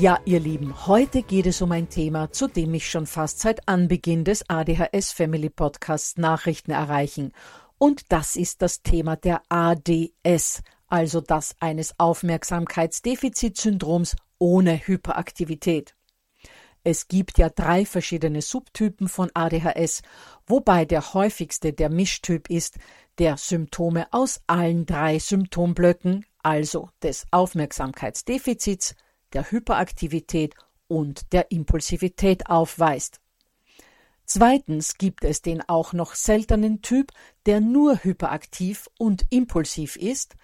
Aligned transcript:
Ja, 0.00 0.18
ihr 0.24 0.40
Lieben, 0.40 0.86
heute 0.86 1.22
geht 1.22 1.44
es 1.44 1.60
um 1.60 1.70
ein 1.70 1.90
Thema, 1.90 2.32
zu 2.32 2.48
dem 2.48 2.70
mich 2.70 2.90
schon 2.90 3.06
fast 3.06 3.40
seit 3.40 3.68
Anbeginn 3.68 4.24
des 4.24 4.48
ADHS 4.48 5.12
Family 5.12 5.50
Podcasts 5.50 6.16
Nachrichten 6.16 6.70
erreichen. 6.70 7.34
Und 7.76 8.10
das 8.10 8.36
ist 8.36 8.62
das 8.62 8.80
Thema 8.82 9.16
der 9.16 9.42
ADS, 9.50 10.62
also 10.88 11.20
das 11.20 11.56
eines 11.60 11.92
Aufmerksamkeitsdefizitsyndroms 11.98 14.16
ohne 14.38 14.78
Hyperaktivität. 14.78 15.94
Es 16.84 17.06
gibt 17.06 17.36
ja 17.36 17.50
drei 17.50 17.84
verschiedene 17.84 18.40
Subtypen 18.40 19.08
von 19.08 19.30
ADHS, 19.34 20.00
wobei 20.46 20.86
der 20.86 21.12
häufigste 21.12 21.74
der 21.74 21.90
Mischtyp 21.90 22.48
ist, 22.48 22.78
der 23.18 23.36
Symptome 23.36 24.06
aus 24.10 24.40
allen 24.46 24.86
drei 24.86 25.18
Symptomblöcken, 25.18 26.24
also 26.42 26.88
des 27.02 27.26
Aufmerksamkeitsdefizits, 27.30 28.94
der 29.34 29.50
Hyperaktivität 29.50 30.54
und 30.88 31.32
der 31.32 31.50
Impulsivität 31.50 32.48
aufweist. 32.48 33.20
Zweitens 34.24 34.96
gibt 34.98 35.24
es 35.24 35.42
den 35.42 35.60
auch 35.68 35.92
noch 35.92 36.14
seltenen 36.14 36.80
Typ, 36.80 37.12
der 37.44 37.60
nur 37.60 38.02
hyperaktiv 38.02 38.88
und 38.98 39.26
impulsiv 39.30 39.96
ist. 39.96 40.36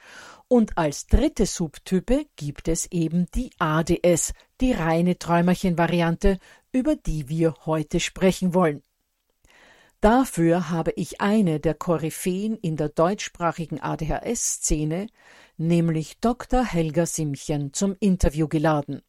Und 0.48 0.76
als 0.76 1.06
dritte 1.06 1.46
Subtype 1.46 2.26
gibt 2.36 2.68
es 2.68 2.90
eben 2.90 3.26
die 3.34 3.50
ADS, 3.58 4.32
die 4.60 4.72
reine 4.72 5.18
Träumerchen-Variante, 5.18 6.38
über 6.72 6.96
die 6.96 7.28
wir 7.28 7.54
heute 7.66 8.00
sprechen 8.00 8.52
wollen. 8.52 8.82
Dafür 10.00 10.70
habe 10.70 10.92
ich 10.96 11.20
eine 11.20 11.58
der 11.58 11.74
Koryphäen 11.74 12.56
in 12.56 12.76
der 12.76 12.88
deutschsprachigen 12.88 13.80
ADHS-Szene, 13.80 15.08
nämlich 15.58 16.18
Dr. 16.20 16.64
Helga 16.64 17.04
Simchen, 17.06 17.74
zum 17.74 17.96
Interview 18.00 18.48
geladen. 18.48 19.02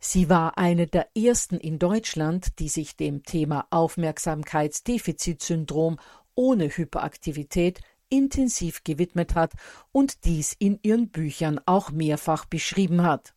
Sie 0.00 0.28
war 0.28 0.58
eine 0.58 0.86
der 0.86 1.08
ersten 1.16 1.56
in 1.56 1.78
Deutschland, 1.78 2.58
die 2.58 2.68
sich 2.68 2.96
dem 2.96 3.22
Thema 3.22 3.66
Aufmerksamkeitsdefizitsyndrom 3.70 5.98
ohne 6.34 6.68
Hyperaktivität 6.68 7.80
intensiv 8.08 8.84
gewidmet 8.84 9.34
hat 9.34 9.52
und 9.92 10.24
dies 10.24 10.54
in 10.58 10.78
ihren 10.82 11.10
Büchern 11.10 11.60
auch 11.66 11.90
mehrfach 11.90 12.44
beschrieben 12.44 13.02
hat. 13.02 13.34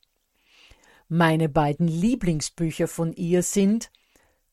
Meine 1.10 1.48
beiden 1.48 1.88
Lieblingsbücher 1.88 2.88
von 2.88 3.14
ihr 3.14 3.44
sind 3.44 3.92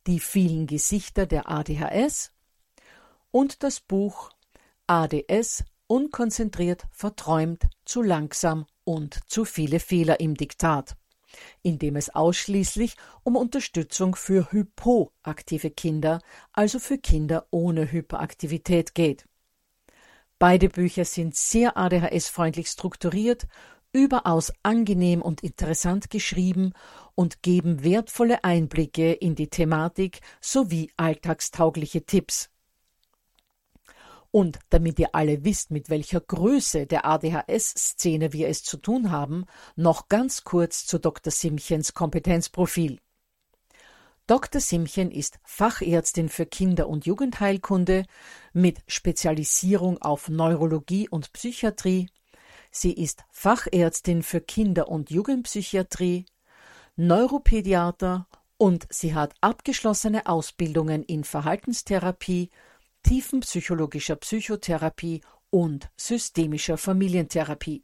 die 0.06 0.20
vielen 0.20 0.66
Gesichter 0.66 1.26
der 1.26 1.50
ADHS 1.50 2.30
und 3.30 3.62
das 3.64 3.80
Buch 3.80 4.30
ADS 4.86 5.64
unkonzentriert, 5.94 6.86
verträumt, 6.90 7.68
zu 7.84 8.02
langsam 8.02 8.66
und 8.82 9.20
zu 9.28 9.44
viele 9.44 9.78
Fehler 9.78 10.18
im 10.18 10.34
Diktat, 10.34 10.96
in 11.62 11.78
dem 11.78 11.94
es 11.94 12.12
ausschließlich 12.12 12.96
um 13.22 13.36
Unterstützung 13.36 14.16
für 14.16 14.50
hypoaktive 14.50 15.70
Kinder, 15.70 16.20
also 16.52 16.80
für 16.80 16.98
Kinder 16.98 17.46
ohne 17.52 17.92
Hyperaktivität 17.92 18.96
geht. 18.96 19.24
Beide 20.40 20.68
Bücher 20.68 21.04
sind 21.04 21.36
sehr 21.36 21.76
ADHS-freundlich 21.76 22.66
strukturiert 22.66 23.46
überaus 23.92 24.52
angenehm 24.64 25.22
und 25.22 25.44
interessant 25.44 26.10
geschrieben 26.10 26.72
und 27.14 27.44
geben 27.44 27.84
wertvolle 27.84 28.42
Einblicke 28.42 29.12
in 29.12 29.36
die 29.36 29.48
Thematik 29.48 30.18
sowie 30.40 30.90
alltagstaugliche 30.96 32.04
Tipps. 32.04 32.50
Und 34.34 34.58
damit 34.70 34.98
ihr 34.98 35.14
alle 35.14 35.44
wisst, 35.44 35.70
mit 35.70 35.90
welcher 35.90 36.20
Größe 36.20 36.86
der 36.86 37.04
ADHS-Szene 37.04 38.32
wir 38.32 38.48
es 38.48 38.64
zu 38.64 38.78
tun 38.78 39.12
haben, 39.12 39.44
noch 39.76 40.08
ganz 40.08 40.42
kurz 40.42 40.86
zu 40.86 40.98
Dr. 40.98 41.30
Simchens 41.30 41.94
Kompetenzprofil. 41.94 42.98
Dr. 44.26 44.60
Simchen 44.60 45.12
ist 45.12 45.38
Fachärztin 45.44 46.28
für 46.28 46.46
Kinder- 46.46 46.88
und 46.88 47.06
Jugendheilkunde 47.06 48.06
mit 48.52 48.82
Spezialisierung 48.88 50.02
auf 50.02 50.28
Neurologie 50.28 51.08
und 51.08 51.32
Psychiatrie, 51.32 52.08
Sie 52.76 52.92
ist 52.92 53.22
Fachärztin 53.30 54.24
für 54.24 54.40
Kinder- 54.40 54.88
und 54.88 55.08
Jugendpsychiatrie, 55.08 56.26
Neuropädiater 56.96 58.26
und 58.56 58.88
sie 58.90 59.14
hat 59.14 59.32
abgeschlossene 59.40 60.26
Ausbildungen 60.26 61.04
in 61.04 61.22
Verhaltenstherapie, 61.22 62.50
tiefenpsychologischer 63.04 64.16
Psychotherapie 64.16 65.20
und 65.50 65.88
systemischer 65.96 66.76
Familientherapie. 66.76 67.82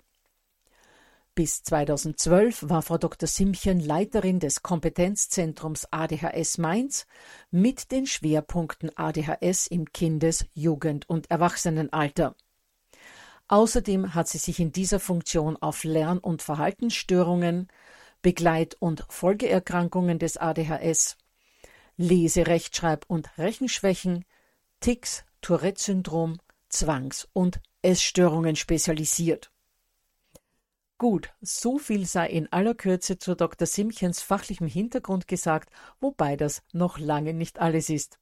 Bis 1.37 1.63
2012 1.63 2.69
war 2.69 2.83
Frau 2.83 2.99
Dr. 2.99 3.29
Simchen 3.29 3.79
Leiterin 3.79 4.41
des 4.41 4.63
Kompetenzzentrums 4.63 5.87
ADHS 5.93 6.59
Mainz 6.59 7.07
mit 7.51 7.93
den 7.93 8.07
Schwerpunkten 8.07 8.91
ADHS 8.97 9.69
im 9.69 9.93
Kindes-, 9.93 10.47
Jugend- 10.55 11.09
und 11.09 11.31
Erwachsenenalter. 11.31 12.35
Außerdem 13.47 14.15
hat 14.15 14.29
sie 14.29 14.39
sich 14.39 14.59
in 14.59 14.73
dieser 14.73 15.01
Funktion 15.01 15.57
auf 15.57 15.85
Lern- 15.85 16.19
und 16.19 16.43
Verhaltensstörungen, 16.43 17.69
Begleit- 18.23 18.77
und 18.81 19.05
Folgeerkrankungen 19.09 20.19
des 20.19 20.37
ADHS, 20.37 21.17
Lese-, 21.97 22.47
Rechtschreib- 22.47 23.05
und 23.07 23.39
Rechenschwächen, 23.39 24.25
Ticks, 24.81 25.25
Tourette-Syndrom, 25.43 26.39
Zwangs- 26.69 27.29
und 27.33 27.61
Essstörungen 27.83 28.57
spezialisiert. 28.57 29.53
Gut, 30.99 31.31
so 31.41 31.79
viel 31.79 32.05
sei 32.05 32.29
in 32.29 32.53
aller 32.53 32.75
Kürze 32.75 33.17
zu 33.19 33.35
Dr. 33.35 33.67
Simchens 33.67 34.21
fachlichem 34.21 34.67
Hintergrund 34.67 35.29
gesagt, 35.29 35.71
wobei 35.99 36.37
das 36.37 36.63
noch 36.73 36.99
lange 36.99 37.33
nicht 37.33 37.59
alles 37.59 37.89
ist. 37.89 38.19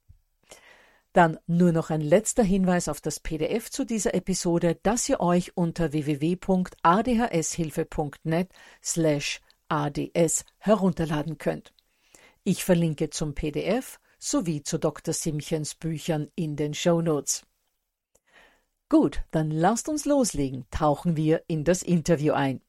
Dann 1.13 1.41
nur 1.47 1.73
noch 1.73 1.91
ein 1.91 2.01
letzter 2.01 2.45
Hinweis 2.45 2.87
auf 2.89 3.01
das 3.01 3.19
PDF 3.19 3.69
zu 3.71 3.85
dieser 3.85 4.15
Episode, 4.15 4.79
das 4.83 5.09
ihr 5.09 5.19
euch 5.19 5.57
unter 5.57 5.93
www.adhshilfe.net 5.93 8.53
slash 8.83 9.41
ads 9.69 10.45
herunterladen 10.59 11.39
könnt. 11.39 11.75
Ich 12.45 12.65
verlinke 12.65 13.11
zum 13.11 13.35
PDF 13.35 13.99
sowie 14.19 14.63
zu 14.63 14.79
Dr. 14.79 15.15
Simchens 15.15 15.75
Büchern 15.75 16.29
in 16.35 16.57
den 16.57 16.75
Show 16.75 17.01
Notes. 17.01 17.47
Gut, 18.89 19.23
dann 19.31 19.51
lasst 19.51 19.89
uns 19.89 20.07
loslegen. 20.07 20.67
Tauchen 20.71 21.17
wir 21.17 21.43
in 21.47 21.65
das 21.65 21.83
Interview 21.83 22.33
ein. 22.33 22.61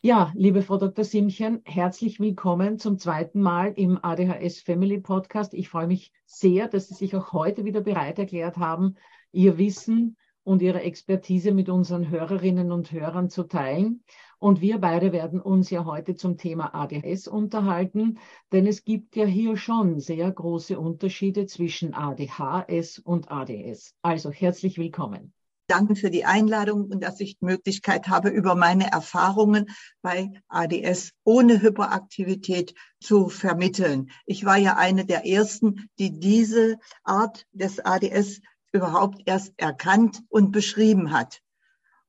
Ja, 0.00 0.32
liebe 0.34 0.62
Frau 0.62 0.76
Dr. 0.76 1.04
Simchen, 1.04 1.62
herzlich 1.64 2.20
willkommen 2.20 2.78
zum 2.78 2.98
zweiten 2.98 3.40
Mal 3.40 3.72
im 3.76 3.98
ADHS 4.02 4.60
Family 4.60 5.00
Podcast. 5.00 5.54
Ich 5.54 5.70
freue 5.70 5.86
mich 5.86 6.12
sehr, 6.26 6.68
dass 6.68 6.88
Sie 6.88 6.94
sich 6.94 7.16
auch 7.16 7.32
heute 7.32 7.64
wieder 7.64 7.80
bereit 7.80 8.18
erklärt 8.18 8.58
haben, 8.58 8.96
Ihr 9.32 9.56
Wissen 9.56 10.16
und 10.44 10.60
Ihre 10.60 10.82
Expertise 10.82 11.52
mit 11.52 11.68
unseren 11.68 12.10
Hörerinnen 12.10 12.70
und 12.70 12.92
Hörern 12.92 13.30
zu 13.30 13.44
teilen. 13.44 14.04
Und 14.44 14.60
wir 14.60 14.78
beide 14.78 15.10
werden 15.12 15.40
uns 15.40 15.70
ja 15.70 15.86
heute 15.86 16.16
zum 16.16 16.36
Thema 16.36 16.74
ADHS 16.74 17.28
unterhalten, 17.28 18.18
denn 18.52 18.66
es 18.66 18.84
gibt 18.84 19.16
ja 19.16 19.24
hier 19.24 19.56
schon 19.56 20.00
sehr 20.00 20.30
große 20.30 20.78
Unterschiede 20.78 21.46
zwischen 21.46 21.94
ADHS 21.94 22.98
und 22.98 23.30
ADS. 23.30 23.94
Also 24.02 24.30
herzlich 24.30 24.76
willkommen. 24.76 25.32
Danke 25.66 25.96
für 25.96 26.10
die 26.10 26.26
Einladung 26.26 26.90
und 26.90 27.00
dass 27.02 27.20
ich 27.20 27.38
die 27.38 27.44
Möglichkeit 27.46 28.08
habe, 28.08 28.28
über 28.28 28.54
meine 28.54 28.92
Erfahrungen 28.92 29.70
bei 30.02 30.30
ADS 30.48 31.12
ohne 31.24 31.62
Hyperaktivität 31.62 32.74
zu 33.00 33.30
vermitteln. 33.30 34.10
Ich 34.26 34.44
war 34.44 34.58
ja 34.58 34.76
eine 34.76 35.06
der 35.06 35.24
ersten, 35.24 35.88
die 35.98 36.20
diese 36.20 36.76
Art 37.02 37.46
des 37.52 37.80
ADS 37.80 38.42
überhaupt 38.72 39.22
erst 39.24 39.54
erkannt 39.56 40.20
und 40.28 40.52
beschrieben 40.52 41.12
hat. 41.12 41.40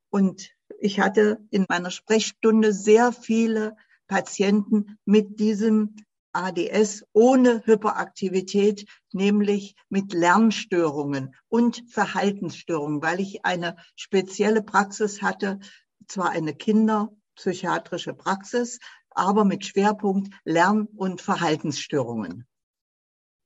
Und 0.09 0.49
ich 0.79 0.99
hatte 0.99 1.39
in 1.51 1.65
meiner 1.67 1.91
Sprechstunde 1.91 2.73
sehr 2.73 3.11
viele 3.11 3.75
Patienten 4.07 4.97
mit 5.05 5.39
diesem 5.39 5.95
ADS 6.35 7.05
ohne 7.13 7.61
Hyperaktivität, 7.65 8.85
nämlich 9.13 9.75
mit 9.89 10.13
Lernstörungen 10.13 11.33
und 11.47 11.83
Verhaltensstörungen, 11.89 13.01
weil 13.01 13.21
ich 13.21 13.45
eine 13.45 13.77
spezielle 13.95 14.61
Praxis 14.61 15.21
hatte, 15.21 15.59
zwar 16.07 16.31
eine 16.31 16.53
kinderpsychiatrische 16.53 18.13
Praxis, 18.13 18.79
aber 19.09 19.45
mit 19.45 19.65
Schwerpunkt 19.65 20.33
Lern- 20.43 20.89
und 20.97 21.21
Verhaltensstörungen. 21.21 22.45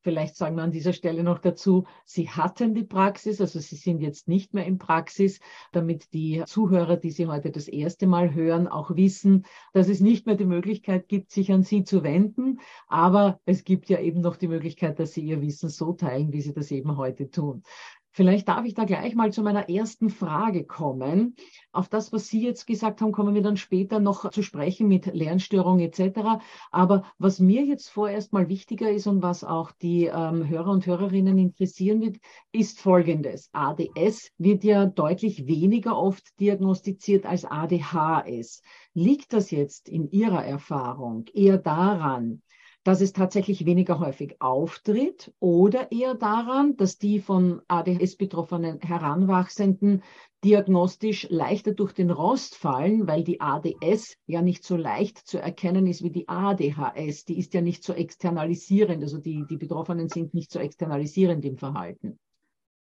Vielleicht 0.01 0.37
sagen 0.37 0.55
wir 0.55 0.63
an 0.63 0.71
dieser 0.71 0.93
Stelle 0.93 1.23
noch 1.23 1.39
dazu, 1.39 1.85
Sie 2.05 2.29
hatten 2.29 2.73
die 2.73 2.85
Praxis, 2.85 3.41
also 3.41 3.59
Sie 3.59 3.75
sind 3.75 3.99
jetzt 3.99 4.29
nicht 4.29 4.53
mehr 4.53 4.65
in 4.65 4.77
Praxis, 4.77 5.41
damit 5.73 6.13
die 6.13 6.41
Zuhörer, 6.45 6.95
die 6.95 7.11
Sie 7.11 7.27
heute 7.27 7.51
das 7.51 7.67
erste 7.67 8.07
Mal 8.07 8.33
hören, 8.33 8.67
auch 8.67 8.95
wissen, 8.95 9.45
dass 9.73 9.89
es 9.89 9.99
nicht 9.99 10.25
mehr 10.25 10.35
die 10.35 10.45
Möglichkeit 10.45 11.09
gibt, 11.09 11.31
sich 11.31 11.51
an 11.51 11.63
Sie 11.63 11.83
zu 11.83 12.03
wenden. 12.03 12.59
Aber 12.87 13.41
es 13.45 13.65
gibt 13.65 13.89
ja 13.89 13.99
eben 13.99 14.21
noch 14.21 14.37
die 14.37 14.47
Möglichkeit, 14.47 14.99
dass 14.99 15.11
Sie 15.11 15.21
Ihr 15.21 15.41
Wissen 15.41 15.67
so 15.67 15.91
teilen, 15.91 16.31
wie 16.31 16.41
Sie 16.41 16.53
das 16.53 16.71
eben 16.71 16.95
heute 16.95 17.29
tun. 17.29 17.63
Vielleicht 18.11 18.47
darf 18.47 18.65
ich 18.65 18.73
da 18.73 18.85
gleich 18.85 19.13
mal 19.13 19.31
zu 19.31 19.43
meiner 19.43 19.69
ersten 19.69 20.09
Frage 20.09 20.65
kommen. 20.65 21.35
Auf 21.71 21.89
das, 21.89 22.11
was 22.11 22.27
Sie 22.27 22.41
jetzt 22.41 22.65
gesagt 22.65 23.01
haben, 23.01 23.11
kommen 23.11 23.35
wir 23.35 23.43
dann 23.43 23.57
später 23.57 23.99
noch 23.99 24.29
zu 24.31 24.41
sprechen 24.41 24.87
mit 24.87 25.05
Lernstörung 25.05 25.79
etc. 25.79 26.41
Aber 26.71 27.03
was 27.19 27.39
mir 27.39 27.63
jetzt 27.63 27.89
vorerst 27.89 28.33
mal 28.33 28.49
wichtiger 28.49 28.89
ist 28.89 29.05
und 29.05 29.21
was 29.21 29.43
auch 29.43 29.71
die 29.71 30.05
ähm, 30.05 30.47
Hörer 30.47 30.71
und 30.71 30.85
Hörerinnen 30.87 31.37
interessieren 31.37 32.01
wird, 32.01 32.17
ist 32.51 32.79
Folgendes. 32.79 33.49
ADS 33.53 34.31
wird 34.37 34.63
ja 34.63 34.87
deutlich 34.87 35.45
weniger 35.45 35.97
oft 35.97 36.39
diagnostiziert 36.39 37.25
als 37.25 37.45
ADHS. 37.45 38.63
Liegt 38.93 39.33
das 39.33 39.51
jetzt 39.51 39.87
in 39.87 40.09
Ihrer 40.09 40.43
Erfahrung 40.43 41.25
eher 41.33 41.57
daran, 41.57 42.41
dass 42.83 43.01
es 43.01 43.13
tatsächlich 43.13 43.65
weniger 43.65 43.99
häufig 43.99 44.41
auftritt 44.41 45.33
oder 45.39 45.91
eher 45.91 46.15
daran, 46.15 46.77
dass 46.77 46.97
die 46.97 47.19
von 47.19 47.61
ADHS 47.67 48.15
betroffenen 48.15 48.79
Heranwachsenden 48.79 50.03
diagnostisch 50.43 51.27
leichter 51.29 51.73
durch 51.73 51.91
den 51.91 52.09
Rost 52.09 52.55
fallen, 52.55 53.07
weil 53.07 53.23
die 53.23 53.41
ADS 53.41 54.15
ja 54.25 54.41
nicht 54.41 54.63
so 54.63 54.77
leicht 54.77 55.17
zu 55.17 55.37
erkennen 55.37 55.85
ist 55.87 56.01
wie 56.03 56.11
die 56.11 56.29
ADHS. 56.29 57.25
Die 57.25 57.37
ist 57.37 57.53
ja 57.53 57.61
nicht 57.61 57.83
so 57.83 57.93
externalisierend, 57.93 59.03
also 59.03 59.17
die, 59.17 59.45
die 59.49 59.57
Betroffenen 59.57 60.07
sind 60.07 60.33
nicht 60.33 60.51
so 60.51 60.59
externalisierend 60.59 61.43
im 61.43 61.57
Verhalten. 61.57 62.17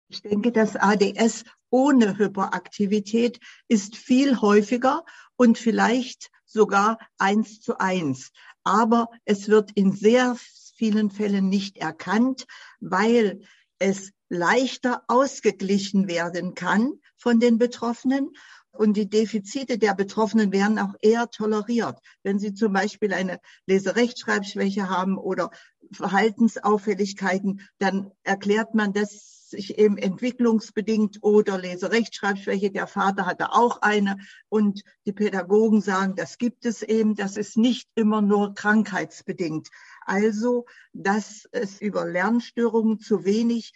Ich 0.10 0.22
denke, 0.22 0.52
das 0.52 0.76
ADS 0.76 1.44
ohne 1.70 2.18
Hyperaktivität 2.18 3.40
ist 3.68 3.96
viel 3.96 4.40
häufiger 4.42 5.04
und 5.36 5.58
vielleicht 5.58 6.30
sogar 6.46 6.98
eins 7.18 7.60
zu 7.60 7.78
eins 7.78 8.32
aber 8.68 9.10
es 9.24 9.48
wird 9.48 9.72
in 9.76 9.94
sehr 9.94 10.36
vielen 10.76 11.10
Fällen 11.10 11.48
nicht 11.48 11.78
erkannt, 11.78 12.46
weil 12.82 13.40
es 13.80 14.12
leichter 14.28 15.04
ausgeglichen 15.08 16.10
werden 16.10 16.54
kann 16.54 16.92
von 17.16 17.40
den 17.40 17.58
Betroffenen. 17.58 18.32
Und 18.72 18.98
die 18.98 19.10
Defizite 19.10 19.78
der 19.78 19.96
Betroffenen 19.96 20.52
werden 20.52 20.78
auch 20.80 20.94
eher 21.02 21.30
toleriert. 21.30 21.98
Wenn 22.24 22.40
sie 22.40 22.54
zum 22.54 22.74
Beispiel 22.74 23.14
eine 23.14 23.40
Leserechtschreibschwäche 23.66 24.90
haben 24.90 25.18
oder 25.18 25.50
Verhaltensauffälligkeiten, 25.92 27.62
dann 27.80 28.12
erklärt 28.24 28.76
man 28.76 28.94
das 28.94 29.38
sich 29.50 29.78
eben 29.78 29.98
entwicklungsbedingt 29.98 31.20
oder 31.22 31.58
Leserechtschreibschwäche. 31.58 32.72
Der 32.72 32.88
Vater 32.88 33.26
hatte 33.26 33.54
auch 33.54 33.82
eine 33.82 34.18
und 34.50 34.84
die 35.06 35.14
Pädagogen 35.14 35.82
sagen, 35.82 36.16
das 36.16 36.38
gibt 36.38 36.66
es 36.66 36.84
eben. 36.84 37.16
Das 37.16 37.38
ist 37.38 37.58
nicht 37.58 37.90
immer 37.96 38.22
nur 38.22 38.54
krankheitsbedingt. 38.54 39.70
Also, 40.06 40.66
dass 40.94 41.48
es 41.52 41.82
über 41.82 42.06
Lernstörungen 42.06 43.00
zu 43.00 43.24
wenig 43.24 43.74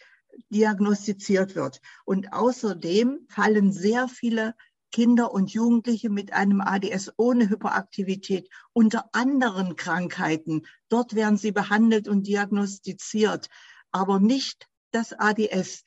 diagnostiziert 0.50 1.56
wird. 1.56 1.82
Und 2.06 2.34
außerdem 2.34 3.26
fallen 3.30 3.72
sehr 3.72 4.08
viele 4.08 4.56
Kinder 4.92 5.32
und 5.32 5.54
Jugendliche 5.54 6.10
mit 6.10 6.34
einem 6.34 6.62
ADS 6.62 7.12
ohne 7.18 7.50
Hyperaktivität 7.50 8.50
unter 8.74 9.10
anderen 9.14 9.76
Krankheiten. 9.76 10.64
Dort 10.90 11.16
werden 11.16 11.38
sie 11.38 11.52
behandelt 11.52 12.08
und 12.08 12.28
diagnostiziert, 12.28 13.48
aber 13.92 14.20
nicht 14.20 14.68
das 14.92 15.14
ADS. 15.14 15.84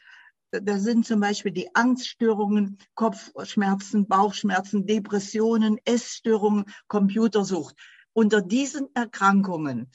Da 0.51 0.79
sind 0.79 1.05
zum 1.05 1.21
Beispiel 1.21 1.51
die 1.51 1.75
Angststörungen, 1.75 2.79
Kopfschmerzen, 2.95 4.07
Bauchschmerzen, 4.07 4.87
Depressionen, 4.87 5.79
Essstörungen, 5.85 6.65
Computersucht. 6.87 7.77
Unter 8.13 8.41
diesen 8.41 8.89
Erkrankungen 8.95 9.91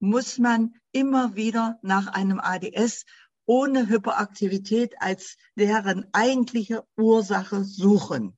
muss 0.00 0.38
man 0.38 0.74
immer 0.92 1.36
wieder 1.36 1.78
nach 1.82 2.06
einem 2.06 2.40
ADS 2.40 3.04
ohne 3.44 3.88
Hyperaktivität 3.88 4.94
als 5.00 5.36
deren 5.54 6.06
eigentliche 6.12 6.84
Ursache 6.96 7.64
suchen. 7.64 8.37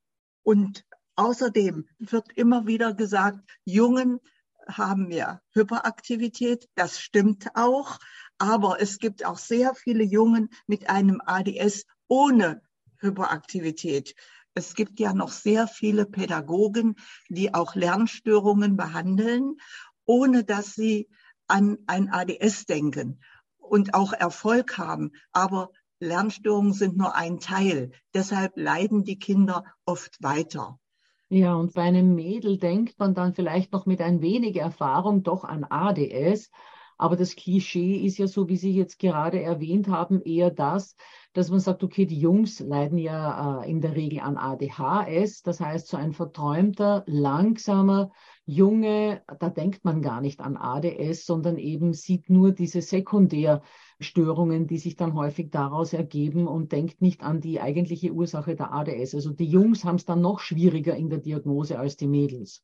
Und 0.50 0.84
außerdem 1.14 1.86
wird 2.00 2.32
immer 2.32 2.66
wieder 2.66 2.92
gesagt, 2.92 3.38
Jungen 3.64 4.18
haben 4.66 5.08
wir 5.08 5.40
Hyperaktivität. 5.52 6.68
Das 6.74 6.98
stimmt 6.98 7.54
auch. 7.54 8.00
Aber 8.38 8.82
es 8.82 8.98
gibt 8.98 9.24
auch 9.24 9.38
sehr 9.38 9.76
viele 9.76 10.02
Jungen 10.02 10.48
mit 10.66 10.90
einem 10.90 11.22
ADS 11.24 11.86
ohne 12.08 12.62
Hyperaktivität. 12.98 14.16
Es 14.52 14.74
gibt 14.74 14.98
ja 14.98 15.14
noch 15.14 15.30
sehr 15.30 15.68
viele 15.68 16.04
Pädagogen, 16.04 16.96
die 17.28 17.54
auch 17.54 17.76
Lernstörungen 17.76 18.76
behandeln, 18.76 19.54
ohne 20.04 20.42
dass 20.42 20.74
sie 20.74 21.08
an 21.46 21.78
ein 21.86 22.12
ADS 22.12 22.66
denken 22.66 23.20
und 23.56 23.94
auch 23.94 24.12
Erfolg 24.12 24.78
haben. 24.78 25.12
Aber 25.30 25.70
Lernstörungen 26.00 26.72
sind 26.72 26.96
nur 26.96 27.14
ein 27.14 27.38
Teil. 27.38 27.92
Deshalb 28.14 28.56
leiden 28.56 29.04
die 29.04 29.18
Kinder 29.18 29.64
oft 29.84 30.22
weiter. 30.22 30.78
Ja, 31.28 31.54
und 31.54 31.74
bei 31.74 31.82
einem 31.82 32.14
Mädel 32.14 32.58
denkt 32.58 32.98
man 32.98 33.14
dann 33.14 33.34
vielleicht 33.34 33.72
noch 33.72 33.86
mit 33.86 34.00
ein 34.00 34.20
wenig 34.20 34.56
Erfahrung 34.56 35.22
doch 35.22 35.44
an 35.44 35.64
ADS. 35.64 36.50
Aber 37.00 37.16
das 37.16 37.34
Klischee 37.34 37.96
ist 37.96 38.18
ja 38.18 38.26
so, 38.26 38.48
wie 38.48 38.56
Sie 38.56 38.72
jetzt 38.72 38.98
gerade 38.98 39.40
erwähnt 39.40 39.88
haben, 39.88 40.20
eher 40.20 40.50
das, 40.50 40.96
dass 41.32 41.48
man 41.48 41.60
sagt, 41.60 41.82
okay, 41.82 42.04
die 42.04 42.18
Jungs 42.18 42.60
leiden 42.60 42.98
ja 42.98 43.62
äh, 43.62 43.70
in 43.70 43.80
der 43.80 43.94
Regel 43.94 44.20
an 44.20 44.36
ADHS, 44.36 45.42
das 45.42 45.60
heißt 45.60 45.88
so 45.88 45.96
ein 45.96 46.12
verträumter, 46.12 47.04
langsamer 47.06 48.10
Junge, 48.44 49.22
da 49.38 49.48
denkt 49.48 49.82
man 49.82 50.02
gar 50.02 50.20
nicht 50.20 50.40
an 50.40 50.58
ADS, 50.58 51.24
sondern 51.24 51.56
eben 51.56 51.94
sieht 51.94 52.28
nur 52.28 52.52
diese 52.52 52.82
Sekundärstörungen, 54.00 54.66
die 54.66 54.78
sich 54.78 54.96
dann 54.96 55.14
häufig 55.14 55.50
daraus 55.50 55.92
ergeben 55.92 56.46
und 56.46 56.72
denkt 56.72 57.02
nicht 57.02 57.22
an 57.22 57.40
die 57.40 57.60
eigentliche 57.60 58.12
Ursache 58.12 58.56
der 58.56 58.72
ADS. 58.72 59.14
Also 59.14 59.30
die 59.30 59.46
Jungs 59.46 59.84
haben 59.84 59.96
es 59.96 60.06
dann 60.06 60.20
noch 60.20 60.40
schwieriger 60.40 60.96
in 60.96 61.10
der 61.10 61.18
Diagnose 61.18 61.78
als 61.78 61.96
die 61.96 62.08
Mädels 62.08 62.62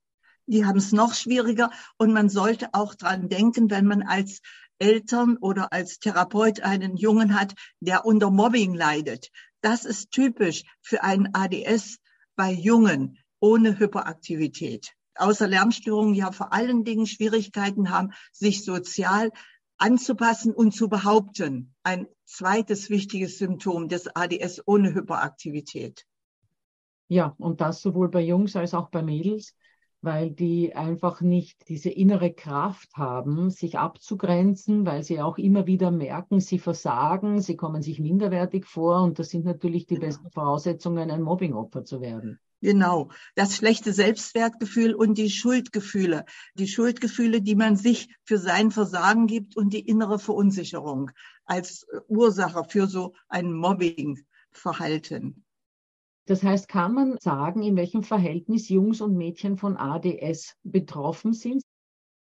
die 0.49 0.65
haben 0.65 0.79
es 0.79 0.93
noch 0.93 1.13
schwieriger 1.13 1.73
und 1.99 2.13
man 2.13 2.29
sollte 2.29 2.69
auch 2.73 2.95
dran 2.95 3.29
denken, 3.29 3.69
wenn 3.69 3.85
man 3.85 4.03
als 4.03 4.43
Eltern 4.79 5.39
oder 5.39 5.73
als 5.73 5.99
Therapeut 5.99 6.61
einen 6.61 6.97
Jungen 6.97 7.35
hat, 7.35 7.55
der 7.81 8.07
unter 8.07 8.31
Mobbing 8.31 8.73
leidet. 8.73 9.31
Das 9.61 9.85
ist 9.85 10.13
typisch 10.13 10.63
für 10.83 11.03
einen 11.03 11.31
ADS 11.35 11.99
bei 12.37 12.53
Jungen 12.53 13.19
ohne 13.41 13.77
Hyperaktivität. 13.81 14.93
Außer 15.17 15.49
Lärmstörungen 15.49 16.15
ja 16.15 16.31
vor 16.31 16.53
allen 16.53 16.85
Dingen 16.85 17.09
Schwierigkeiten 17.09 17.91
haben, 17.91 18.13
sich 18.31 18.65
sozial 18.65 19.33
anzupassen 19.79 20.53
und 20.53 20.73
zu 20.73 20.89
behaupten. 20.89 21.75
Ein 21.83 22.07
zweites 22.25 22.91
wichtiges 22.91 23.39
Symptom 23.39 23.89
des 23.89 24.09
ADS 24.15 24.63
ohne 24.67 24.95
Hyperaktivität. 24.95 26.07
Ja, 27.09 27.35
und 27.39 27.61
das 27.61 27.83
sowohl 27.83 28.09
bei 28.09 28.21
Jungs 28.21 28.57
als 28.57 28.75
auch 28.75 28.91
bei 28.91 29.03
Mädels, 29.03 29.55
weil 30.03 30.31
die 30.31 30.75
einfach 30.75 31.21
nicht 31.21 31.69
diese 31.69 31.91
innere 31.91 32.33
Kraft 32.33 32.97
haben, 32.97 33.51
sich 33.51 33.79
abzugrenzen, 33.79 34.87
weil 34.87 35.03
sie 35.03 35.21
auch 35.21 35.39
immer 35.39 35.67
wieder 35.67 35.91
merken, 35.91 36.41
sie 36.41 36.59
versagen, 36.59 37.41
sie 37.41 37.57
kommen 37.57 37.83
sich 37.83 38.01
minderwertig 38.01 38.67
vor 38.67 39.03
und 39.03 39.19
das 39.19 39.31
sind 39.31 39.45
natürlich 39.45 39.87
die 39.87 39.95
genau. 39.95 40.07
besten 40.07 40.31
Voraussetzungen, 40.31 41.11
ein 41.11 41.23
Mobbingopfer 41.23 41.85
zu 41.85 42.01
werden. 42.01 42.41
Genau, 42.67 43.11
das 43.37 43.55
schlechte 43.55 43.93
Selbstwertgefühl 43.93 44.93
und 44.93 45.19
die 45.19 45.31
Schuldgefühle. 45.31 46.25
Die 46.55 46.67
Schuldgefühle, 46.67 47.41
die 47.41 47.55
man 47.55 47.77
sich 47.77 48.09
für 48.25 48.39
sein 48.39 48.73
Versagen 48.73 49.29
gibt 49.29 49.57
und 49.57 49.73
die 49.73 49.87
innere 49.87 50.19
Verunsicherung 50.19 51.13
als 51.45 51.87
Ursache 52.09 52.65
für 52.69 52.89
so 52.89 53.15
ein 53.29 53.53
Mobbingverhalten. 53.53 55.45
Das 56.25 56.43
heißt, 56.43 56.67
kann 56.67 56.93
man 56.93 57.19
sagen, 57.21 57.63
in 57.63 57.77
welchem 57.77 58.03
Verhältnis 58.03 58.69
Jungs 58.69 59.01
und 59.01 59.17
Mädchen 59.17 59.59
von 59.59 59.77
ADS 59.77 60.57
betroffen 60.65 61.35
sind? 61.35 61.63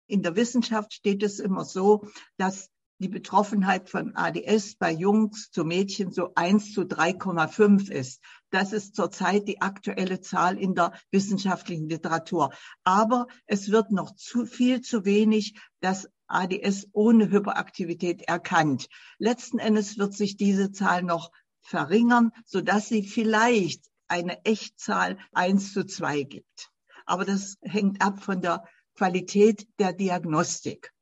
In 0.07 0.23
der 0.23 0.35
Wissenschaft 0.35 0.91
steht 0.91 1.23
es 1.23 1.39
immer 1.39 1.63
so, 1.63 2.05
dass 2.35 2.69
die 2.99 3.09
Betroffenheit 3.09 3.89
von 3.89 4.15
ADS 4.15 4.75
bei 4.75 4.91
Jungs 4.91 5.51
zu 5.51 5.63
Mädchen 5.65 6.11
so 6.11 6.33
1 6.35 6.73
zu 6.73 6.81
3,5 6.81 7.91
ist. 7.91 8.21
Das 8.53 8.71
ist 8.71 8.95
zurzeit 8.95 9.47
die 9.47 9.61
aktuelle 9.61 10.21
Zahl 10.21 10.59
in 10.59 10.75
der 10.75 10.93
wissenschaftlichen 11.09 11.89
Literatur. 11.89 12.53
Aber 12.83 13.25
es 13.47 13.71
wird 13.71 13.89
noch 13.89 14.15
zu 14.15 14.45
viel 14.45 14.81
zu 14.81 15.05
wenig 15.05 15.59
das 15.79 16.07
ADS 16.27 16.87
ohne 16.91 17.31
Hyperaktivität 17.31 18.21
erkannt. 18.21 18.89
Letzten 19.17 19.57
Endes 19.57 19.97
wird 19.97 20.13
sich 20.13 20.37
diese 20.37 20.71
Zahl 20.71 21.01
noch 21.01 21.31
verringern, 21.61 22.29
sodass 22.45 22.89
sie 22.89 23.01
vielleicht 23.01 23.85
eine 24.07 24.45
Echtzahl 24.45 25.17
1 25.31 25.73
zu 25.73 25.83
2 25.83 26.21
gibt. 26.21 26.69
Aber 27.07 27.25
das 27.25 27.57
hängt 27.63 28.03
ab 28.03 28.21
von 28.21 28.39
der 28.39 28.65
Qualität 28.93 29.67
der 29.79 29.93
Diagnostik. 29.93 30.92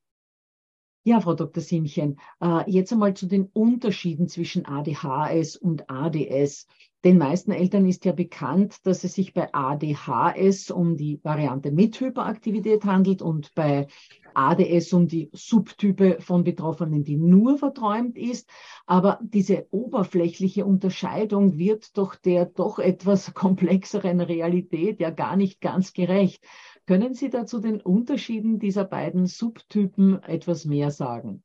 Ja, 1.04 1.20
Frau 1.20 1.34
Dr. 1.34 1.64
Simchen, 1.64 2.20
äh, 2.42 2.70
jetzt 2.70 2.92
einmal 2.92 3.16
zu 3.16 3.26
den 3.26 3.50
Unterschieden 3.54 4.28
zwischen 4.28 4.68
ADHS 4.68 5.56
und 5.56 5.90
ADS. 5.90 6.68
Den 7.04 7.18
meisten 7.18 7.52
Eltern 7.52 7.88
ist 7.88 8.06
ja 8.06 8.12
bekannt, 8.12 8.76
dass 8.84 9.04
es 9.04 9.16
sich 9.16 9.34
bei 9.34 9.52
ADHS 9.52 10.70
um 10.70 10.98
die 10.98 11.20
Variante 11.24 11.72
mit 11.72 12.00
Hyperaktivität 12.00 12.86
handelt 12.86 13.24
und 13.24 13.52
bei 13.56 13.88
ADS 14.36 14.94
um 14.94 15.08
die 15.08 15.32
Subtype 15.34 16.18
von 16.22 16.44
Betroffenen, 16.44 17.04
die 17.04 17.18
nur 17.18 17.58
verträumt 17.58 18.16
ist. 18.16 18.48
Aber 18.86 19.20
diese 19.24 19.66
oberflächliche 19.72 20.68
Unterscheidung 20.68 21.58
wird 21.58 21.98
doch 21.98 22.14
der 22.14 22.46
doch 22.46 22.78
etwas 22.78 23.34
komplexeren 23.34 24.22
Realität 24.22 25.00
ja 25.00 25.10
gar 25.10 25.36
nicht 25.36 25.62
ganz 25.62 25.94
gerecht. 25.94 26.44
Können 26.92 27.14
Sie 27.14 27.30
dazu 27.30 27.60
den 27.60 27.80
Unterschieden 27.80 28.60
dieser 28.60 28.84
beiden 28.84 29.26
Subtypen 29.26 30.22
etwas 30.24 30.66
mehr 30.66 30.92
sagen? 30.92 31.42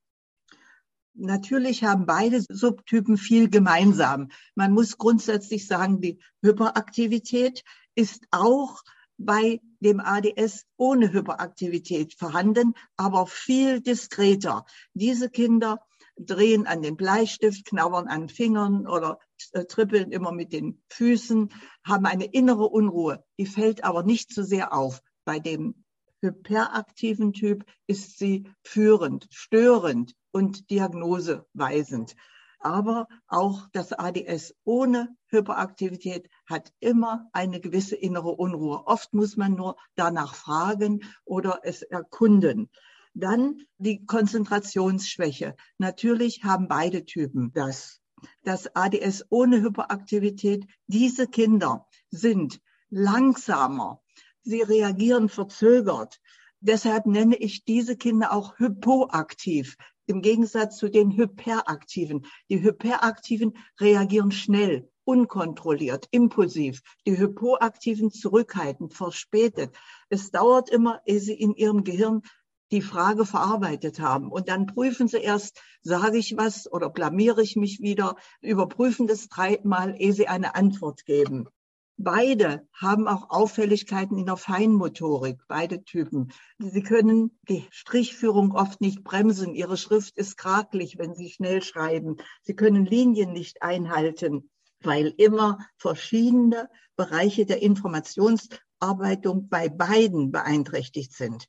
Natürlich 1.15 1.85
haben 1.85 2.05
beide 2.05 2.41
Subtypen 2.41 3.17
viel 3.17 3.49
gemeinsam. 3.49 4.31
Man 4.57 4.73
muss 4.73 4.99
grundsätzlich 4.99 5.69
sagen, 5.69 6.01
die 6.01 6.19
Hyperaktivität 6.43 7.63
ist 7.95 8.27
auch 8.33 8.83
bei 9.19 9.61
dem 9.79 10.01
ADS 10.01 10.67
ohne 10.77 11.13
Hyperaktivität 11.13 12.15
vorhanden, 12.15 12.75
aber 12.97 13.29
viel 13.29 13.81
diskreter. 13.81 14.67
Diese 14.95 15.31
Kinder 15.31 15.79
drehen 16.17 16.67
an 16.67 16.83
den 16.83 16.97
Bleistift, 16.97 17.67
knabbern 17.67 18.09
an 18.09 18.29
Fingern 18.29 18.89
oder 18.89 19.21
äh, 19.53 19.65
trippeln 19.65 20.11
immer 20.11 20.33
mit 20.33 20.53
den 20.53 20.83
Füßen, 20.89 21.51
haben 21.85 22.07
eine 22.07 22.25
innere 22.25 22.67
Unruhe. 22.67 23.25
Die 23.39 23.47
fällt 23.47 23.85
aber 23.85 24.03
nicht 24.03 24.35
so 24.35 24.43
sehr 24.43 24.73
auf. 24.73 25.03
Bei 25.27 25.41
dem 25.41 25.75
hyperaktiven 26.23 27.33
Typ 27.33 27.65
ist 27.89 28.17
sie 28.17 28.49
führend, 28.63 29.27
störend 29.31 30.15
und 30.31 30.71
diagnoseweisend. 30.71 32.15
Aber 32.61 33.09
auch 33.27 33.67
das 33.73 33.93
ADS 33.93 34.55
ohne 34.63 35.17
Hyperaktivität 35.27 36.31
hat 36.47 36.73
immer 36.79 37.29
eine 37.33 37.61
gewisse 37.61 37.97
innere 37.97 38.31
Unruhe. 38.37 38.87
Oft 38.87 39.15
muss 39.15 39.37
man 39.37 39.55
nur 39.55 39.77
danach 39.97 40.37
fragen 40.37 41.01
oder 41.25 41.61
es 41.65 41.83
erkunden. 41.83 42.71
Dann 43.13 43.63
die 43.79 44.07
Konzentrationsschwäche. 44.07 45.57
Natürlich 45.79 46.45
haben 46.45 46.69
beide 46.69 47.05
Typen 47.05 47.53
das. 47.53 48.01
Das 48.45 48.75
ADS 48.77 49.27
ohne 49.29 49.61
Hyperaktivität, 49.61 50.67
diese 50.87 51.27
Kinder 51.27 51.89
sind 52.11 52.61
langsamer, 52.91 54.03
sie 54.47 54.63
reagieren 54.63 55.29
verzögert. 55.29 56.21
Deshalb 56.61 57.07
nenne 57.07 57.37
ich 57.37 57.65
diese 57.65 57.97
Kinder 57.97 58.33
auch 58.33 58.59
hypoaktiv, 58.59 59.77
im 60.07 60.23
Gegensatz 60.23 60.79
zu 60.79 60.89
den 60.89 61.17
Hyperaktiven. 61.17 62.27
Die 62.49 62.63
Hyperaktiven 62.63 63.59
reagieren 63.81 64.31
schnell, 64.31 64.89
unkontrolliert, 65.05 66.07
impulsiv. 66.13 66.81
Die 67.07 67.19
Hypoaktiven 67.19 68.11
zurückhaltend, 68.11 68.95
verspätet. 68.95 69.77
Es 70.09 70.31
dauert 70.31 70.71
immer, 70.71 71.01
ehe 71.07 71.21
sie 71.21 71.35
in 71.35 71.55
ihrem 71.55 71.83
Gehirn 71.85 72.23
die 72.73 72.83
Frage 72.83 73.27
verarbeitet 73.27 74.01
haben. 74.01 74.31
Und 74.31 74.49
dann 74.49 74.67
prüfen 74.67 75.09
sie 75.09 75.19
erst, 75.19 75.61
sage 75.83 76.19
ich 76.19 76.37
was 76.37 76.71
oder 76.73 76.89
blamiere 76.89 77.43
ich 77.43 77.57
mich 77.57 77.81
wieder, 77.81 78.17
überprüfen 78.41 79.07
das 79.07 79.29
dreimal, 79.29 79.95
ehe 80.01 80.13
sie 80.13 80.29
eine 80.29 80.55
Antwort 80.55 81.05
geben. 81.05 81.49
Beide 81.99 82.69
haben 82.75 83.09
auch 83.09 83.31
Auffälligkeiten 83.31 84.19
in 84.19 84.27
der 84.27 84.37
Feinmotorik, 84.37 85.41
beide 85.49 85.83
Typen. 85.83 86.31
Sie 86.59 86.83
können 86.83 87.39
die 87.49 87.67
Strichführung 87.71 88.53
oft 88.53 88.83
nicht 88.83 89.03
bremsen. 89.03 89.55
Ihre 89.55 89.79
Schrift 89.79 90.19
ist 90.19 90.37
krakelig, 90.37 90.99
wenn 90.99 91.15
sie 91.15 91.31
schnell 91.31 91.63
schreiben. 91.63 92.17
Sie 92.43 92.55
können 92.55 92.85
Linien 92.85 93.33
nicht 93.33 93.63
einhalten, 93.63 94.51
weil 94.83 95.15
immer 95.17 95.59
verschiedene 95.79 96.69
Bereiche 96.97 97.47
der 97.47 97.63
Informationsarbeitung 97.63 99.49
bei 99.49 99.71
beiden 99.71 100.31
beeinträchtigt 100.31 101.15
sind. 101.15 101.49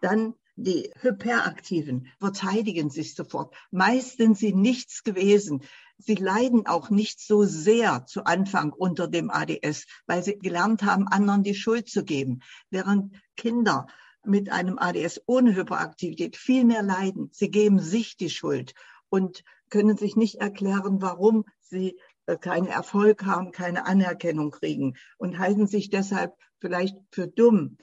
Dann 0.00 0.34
die 0.58 0.90
Hyperaktiven 1.00 2.08
verteidigen 2.18 2.90
sich 2.90 3.14
sofort. 3.14 3.54
Meist 3.70 4.16
sind 4.16 4.36
sie 4.36 4.52
nichts 4.52 5.04
gewesen. 5.04 5.62
Sie 5.98 6.16
leiden 6.16 6.66
auch 6.66 6.90
nicht 6.90 7.20
so 7.20 7.44
sehr 7.44 8.06
zu 8.06 8.24
Anfang 8.24 8.72
unter 8.72 9.06
dem 9.06 9.30
ADS, 9.30 9.86
weil 10.06 10.24
sie 10.24 10.36
gelernt 10.36 10.82
haben, 10.82 11.06
anderen 11.06 11.44
die 11.44 11.54
Schuld 11.54 11.88
zu 11.88 12.04
geben. 12.04 12.40
Während 12.70 13.14
Kinder 13.36 13.86
mit 14.24 14.50
einem 14.50 14.78
ADS 14.78 15.22
ohne 15.26 15.54
Hyperaktivität 15.54 16.36
viel 16.36 16.64
mehr 16.64 16.82
leiden. 16.82 17.30
Sie 17.32 17.50
geben 17.50 17.78
sich 17.78 18.16
die 18.16 18.30
Schuld 18.30 18.74
und 19.08 19.44
können 19.70 19.96
sich 19.96 20.16
nicht 20.16 20.36
erklären, 20.36 21.00
warum 21.00 21.44
sie 21.60 21.98
äh, 22.26 22.36
keinen 22.36 22.66
Erfolg 22.66 23.24
haben, 23.24 23.52
keine 23.52 23.86
Anerkennung 23.86 24.50
kriegen 24.50 24.96
und 25.18 25.38
halten 25.38 25.68
sich 25.68 25.88
deshalb 25.88 26.34
vielleicht 26.58 26.96
für 27.12 27.28
dumm, 27.28 27.78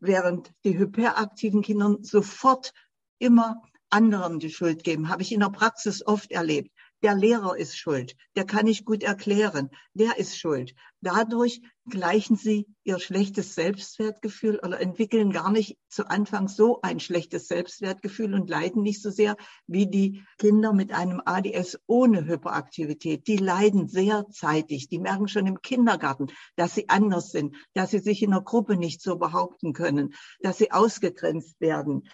während 0.00 0.52
die 0.64 0.78
hyperaktiven 0.78 1.62
Kinder 1.62 1.96
sofort 2.02 2.72
immer 3.18 3.62
anderen 3.90 4.38
die 4.38 4.50
Schuld 4.50 4.84
geben. 4.84 5.08
Habe 5.08 5.22
ich 5.22 5.32
in 5.32 5.40
der 5.40 5.50
Praxis 5.50 6.06
oft 6.06 6.30
erlebt 6.30 6.70
der 7.02 7.14
Lehrer 7.14 7.56
ist 7.56 7.76
schuld, 7.76 8.16
der 8.36 8.44
kann 8.44 8.66
nicht 8.66 8.84
gut 8.84 9.02
erklären, 9.02 9.70
der 9.94 10.18
ist 10.18 10.38
schuld. 10.38 10.74
Dadurch 11.00 11.60
gleichen 11.88 12.36
sie 12.36 12.66
ihr 12.82 12.98
schlechtes 12.98 13.54
Selbstwertgefühl 13.54 14.58
oder 14.58 14.80
entwickeln 14.80 15.30
gar 15.30 15.52
nicht 15.52 15.78
zu 15.88 16.08
Anfang 16.08 16.48
so 16.48 16.80
ein 16.82 16.98
schlechtes 16.98 17.46
Selbstwertgefühl 17.46 18.34
und 18.34 18.50
leiden 18.50 18.82
nicht 18.82 19.00
so 19.00 19.10
sehr 19.10 19.36
wie 19.66 19.86
die 19.86 20.24
Kinder 20.38 20.72
mit 20.72 20.92
einem 20.92 21.22
ADS 21.24 21.78
ohne 21.86 22.26
Hyperaktivität. 22.26 23.26
Die 23.28 23.36
leiden 23.36 23.88
sehr 23.88 24.26
zeitig. 24.30 24.88
Die 24.88 24.98
merken 24.98 25.28
schon 25.28 25.46
im 25.46 25.62
Kindergarten, 25.62 26.28
dass 26.56 26.74
sie 26.74 26.88
anders 26.88 27.30
sind, 27.30 27.54
dass 27.74 27.92
sie 27.92 28.00
sich 28.00 28.22
in 28.22 28.32
der 28.32 28.42
Gruppe 28.42 28.76
nicht 28.76 29.00
so 29.00 29.16
behaupten 29.16 29.72
können, 29.72 30.14
dass 30.40 30.58
sie 30.58 30.72
ausgegrenzt 30.72 31.60
werden. 31.60 32.08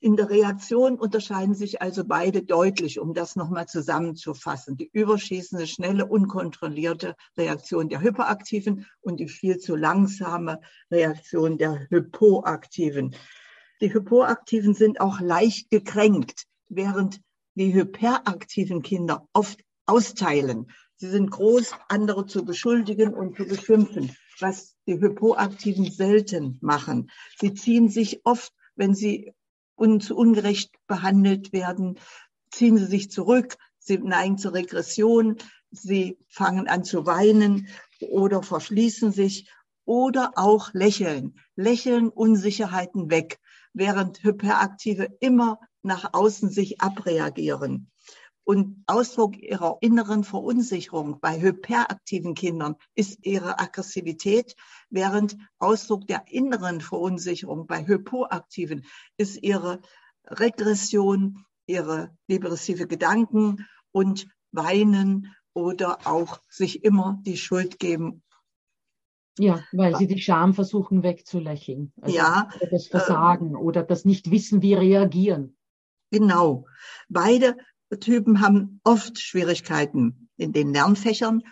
In 0.00 0.14
der 0.14 0.30
Reaktion 0.30 0.96
unterscheiden 0.96 1.54
sich 1.54 1.82
also 1.82 2.04
beide 2.04 2.42
deutlich, 2.42 3.00
um 3.00 3.14
das 3.14 3.34
nochmal 3.34 3.66
zusammenzufassen. 3.66 4.76
Die 4.76 4.88
überschießende, 4.92 5.66
schnelle, 5.66 6.06
unkontrollierte 6.06 7.16
Reaktion 7.36 7.88
der 7.88 8.00
Hyperaktiven 8.00 8.86
und 9.00 9.18
die 9.18 9.28
viel 9.28 9.58
zu 9.58 9.74
langsame 9.74 10.60
Reaktion 10.92 11.58
der 11.58 11.88
Hypoaktiven. 11.90 13.16
Die 13.80 13.92
Hypoaktiven 13.92 14.74
sind 14.74 15.00
auch 15.00 15.20
leicht 15.20 15.68
gekränkt, 15.70 16.44
während 16.68 17.20
die 17.56 17.74
hyperaktiven 17.74 18.82
Kinder 18.82 19.26
oft 19.32 19.64
austeilen. 19.86 20.70
Sie 20.94 21.08
sind 21.08 21.30
groß, 21.30 21.72
andere 21.88 22.26
zu 22.26 22.44
beschuldigen 22.44 23.14
und 23.14 23.36
zu 23.36 23.46
beschimpfen, 23.46 24.16
was 24.38 24.76
die 24.86 25.00
Hypoaktiven 25.00 25.90
selten 25.90 26.58
machen. 26.60 27.10
Sie 27.40 27.52
ziehen 27.54 27.88
sich 27.88 28.20
oft, 28.24 28.52
wenn 28.76 28.94
sie 28.94 29.34
un 29.78 30.00
zu 30.00 30.16
ungerecht 30.16 30.74
behandelt 30.86 31.52
werden, 31.52 31.98
ziehen 32.50 32.78
sie 32.78 32.86
sich 32.86 33.10
zurück, 33.10 33.56
sie 33.78 33.98
neigen 33.98 34.38
zur 34.38 34.54
Regression, 34.54 35.36
sie 35.70 36.18
fangen 36.28 36.68
an 36.68 36.84
zu 36.84 37.06
weinen 37.06 37.68
oder 38.00 38.42
verschließen 38.42 39.12
sich 39.12 39.50
oder 39.84 40.32
auch 40.36 40.72
lächeln. 40.74 41.38
Lächeln 41.56 42.08
Unsicherheiten 42.08 43.10
weg, 43.10 43.38
während 43.72 44.22
Hyperaktive 44.22 45.16
immer 45.20 45.60
nach 45.82 46.12
außen 46.12 46.50
sich 46.50 46.80
abreagieren. 46.80 47.90
Und 48.48 48.82
Ausdruck 48.86 49.36
ihrer 49.36 49.76
inneren 49.82 50.24
Verunsicherung 50.24 51.20
bei 51.20 51.38
hyperaktiven 51.38 52.32
Kindern 52.32 52.76
ist 52.94 53.18
ihre 53.26 53.58
Aggressivität, 53.58 54.56
während 54.88 55.36
Ausdruck 55.58 56.06
der 56.06 56.24
inneren 56.28 56.80
Verunsicherung 56.80 57.66
bei 57.66 57.86
hypoaktiven 57.86 58.86
ist 59.18 59.42
ihre 59.42 59.82
Regression, 60.24 61.44
ihre 61.66 62.16
depressive 62.30 62.86
Gedanken 62.86 63.66
und 63.92 64.26
Weinen 64.50 65.36
oder 65.52 65.98
auch 66.06 66.40
sich 66.48 66.84
immer 66.84 67.20
die 67.26 67.36
Schuld 67.36 67.78
geben. 67.78 68.22
Ja, 69.38 69.62
weil 69.72 69.94
sie 69.96 70.06
die 70.06 70.22
Scham 70.22 70.54
versuchen 70.54 71.02
wegzulächeln. 71.02 71.92
Also 72.00 72.16
ja. 72.16 72.48
Das 72.70 72.86
Versagen 72.86 73.50
äh, 73.50 73.58
oder 73.58 73.82
das 73.82 74.06
Nicht-Wissen, 74.06 74.62
wie 74.62 74.72
reagieren. 74.72 75.58
Genau. 76.10 76.66
Beide 77.10 77.58
Typen 77.96 78.40
haben 78.40 78.80
oft 78.84 79.18
Schwierigkeiten 79.18 80.28
in 80.36 80.52
den 80.52 80.72
Lernfächern, 80.72 81.42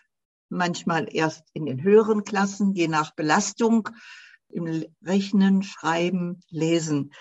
manchmal 0.49 1.09
erst 1.11 1.45
in 1.55 1.67
den 1.67 1.83
höheren 1.83 2.25
Klassen, 2.25 2.75
je 2.75 2.89
nach 2.89 3.15
Belastung, 3.15 3.89
im 4.49 4.85
Rechnen, 5.03 5.63
Schreiben, 5.63 6.41
Lesen. 6.51 7.13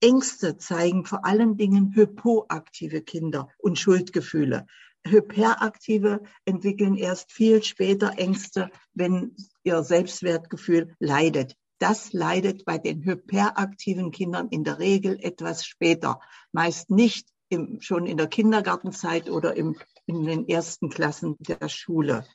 Ängste 0.00 0.58
zeigen 0.58 1.06
vor 1.06 1.24
allen 1.24 1.56
Dingen 1.56 1.94
hypoaktive 1.94 3.00
Kinder 3.02 3.48
und 3.58 3.78
Schuldgefühle. 3.78 4.66
Hyperaktive 5.06 6.22
entwickeln 6.44 6.96
erst 6.96 7.32
viel 7.32 7.62
später 7.62 8.18
Ängste, 8.18 8.70
wenn 8.92 9.36
ihr 9.62 9.82
Selbstwertgefühl 9.82 10.94
leidet. 10.98 11.56
Das 11.78 12.12
leidet 12.12 12.64
bei 12.64 12.78
den 12.78 13.04
hyperaktiven 13.04 14.10
Kindern 14.10 14.48
in 14.48 14.64
der 14.64 14.78
Regel 14.78 15.18
etwas 15.20 15.66
später, 15.66 16.20
meist 16.52 16.90
nicht 16.90 17.28
im, 17.48 17.80
schon 17.80 18.06
in 18.06 18.16
der 18.16 18.26
Kindergartenzeit 18.26 19.30
oder 19.30 19.56
im, 19.56 19.76
in 20.06 20.24
den 20.24 20.48
ersten 20.48 20.88
Klassen 20.88 21.36
der 21.38 21.68
Schule. 21.68 22.26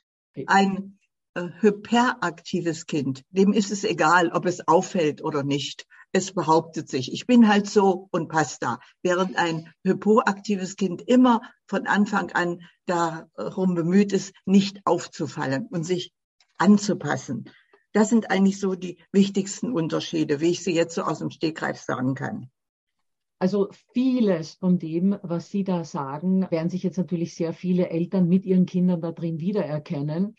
Ein 0.46 0.98
äh, 1.34 1.48
hyperaktives 1.60 2.86
Kind, 2.86 3.22
dem 3.30 3.52
ist 3.52 3.70
es 3.70 3.84
egal, 3.84 4.30
ob 4.32 4.46
es 4.46 4.66
auffällt 4.66 5.22
oder 5.22 5.42
nicht. 5.42 5.86
Es 6.12 6.32
behauptet 6.32 6.88
sich, 6.88 7.12
ich 7.12 7.26
bin 7.26 7.46
halt 7.46 7.68
so 7.68 8.08
und 8.10 8.28
passt 8.28 8.62
da. 8.62 8.80
Während 9.02 9.36
ein 9.36 9.72
hypoaktives 9.84 10.74
Kind 10.74 11.02
immer 11.02 11.40
von 11.66 11.86
Anfang 11.86 12.32
an 12.32 12.62
darum 12.86 13.74
bemüht 13.76 14.12
ist, 14.12 14.34
nicht 14.44 14.80
aufzufallen 14.84 15.66
und 15.66 15.84
sich 15.84 16.12
anzupassen. 16.58 17.48
Das 17.92 18.08
sind 18.08 18.30
eigentlich 18.30 18.58
so 18.58 18.74
die 18.74 19.02
wichtigsten 19.12 19.72
Unterschiede, 19.72 20.40
wie 20.40 20.50
ich 20.50 20.64
sie 20.64 20.74
jetzt 20.74 20.94
so 20.94 21.02
aus 21.02 21.18
dem 21.20 21.30
Stegreif 21.30 21.80
sagen 21.80 22.14
kann. 22.14 22.50
Also 23.42 23.70
vieles 23.94 24.52
von 24.56 24.78
dem, 24.78 25.18
was 25.22 25.50
Sie 25.50 25.64
da 25.64 25.82
sagen, 25.82 26.46
werden 26.50 26.68
sich 26.68 26.82
jetzt 26.82 26.98
natürlich 26.98 27.34
sehr 27.34 27.54
viele 27.54 27.88
Eltern 27.88 28.28
mit 28.28 28.44
ihren 28.44 28.66
Kindern 28.66 29.00
da 29.00 29.12
drin 29.12 29.40
wiedererkennen. 29.40 30.36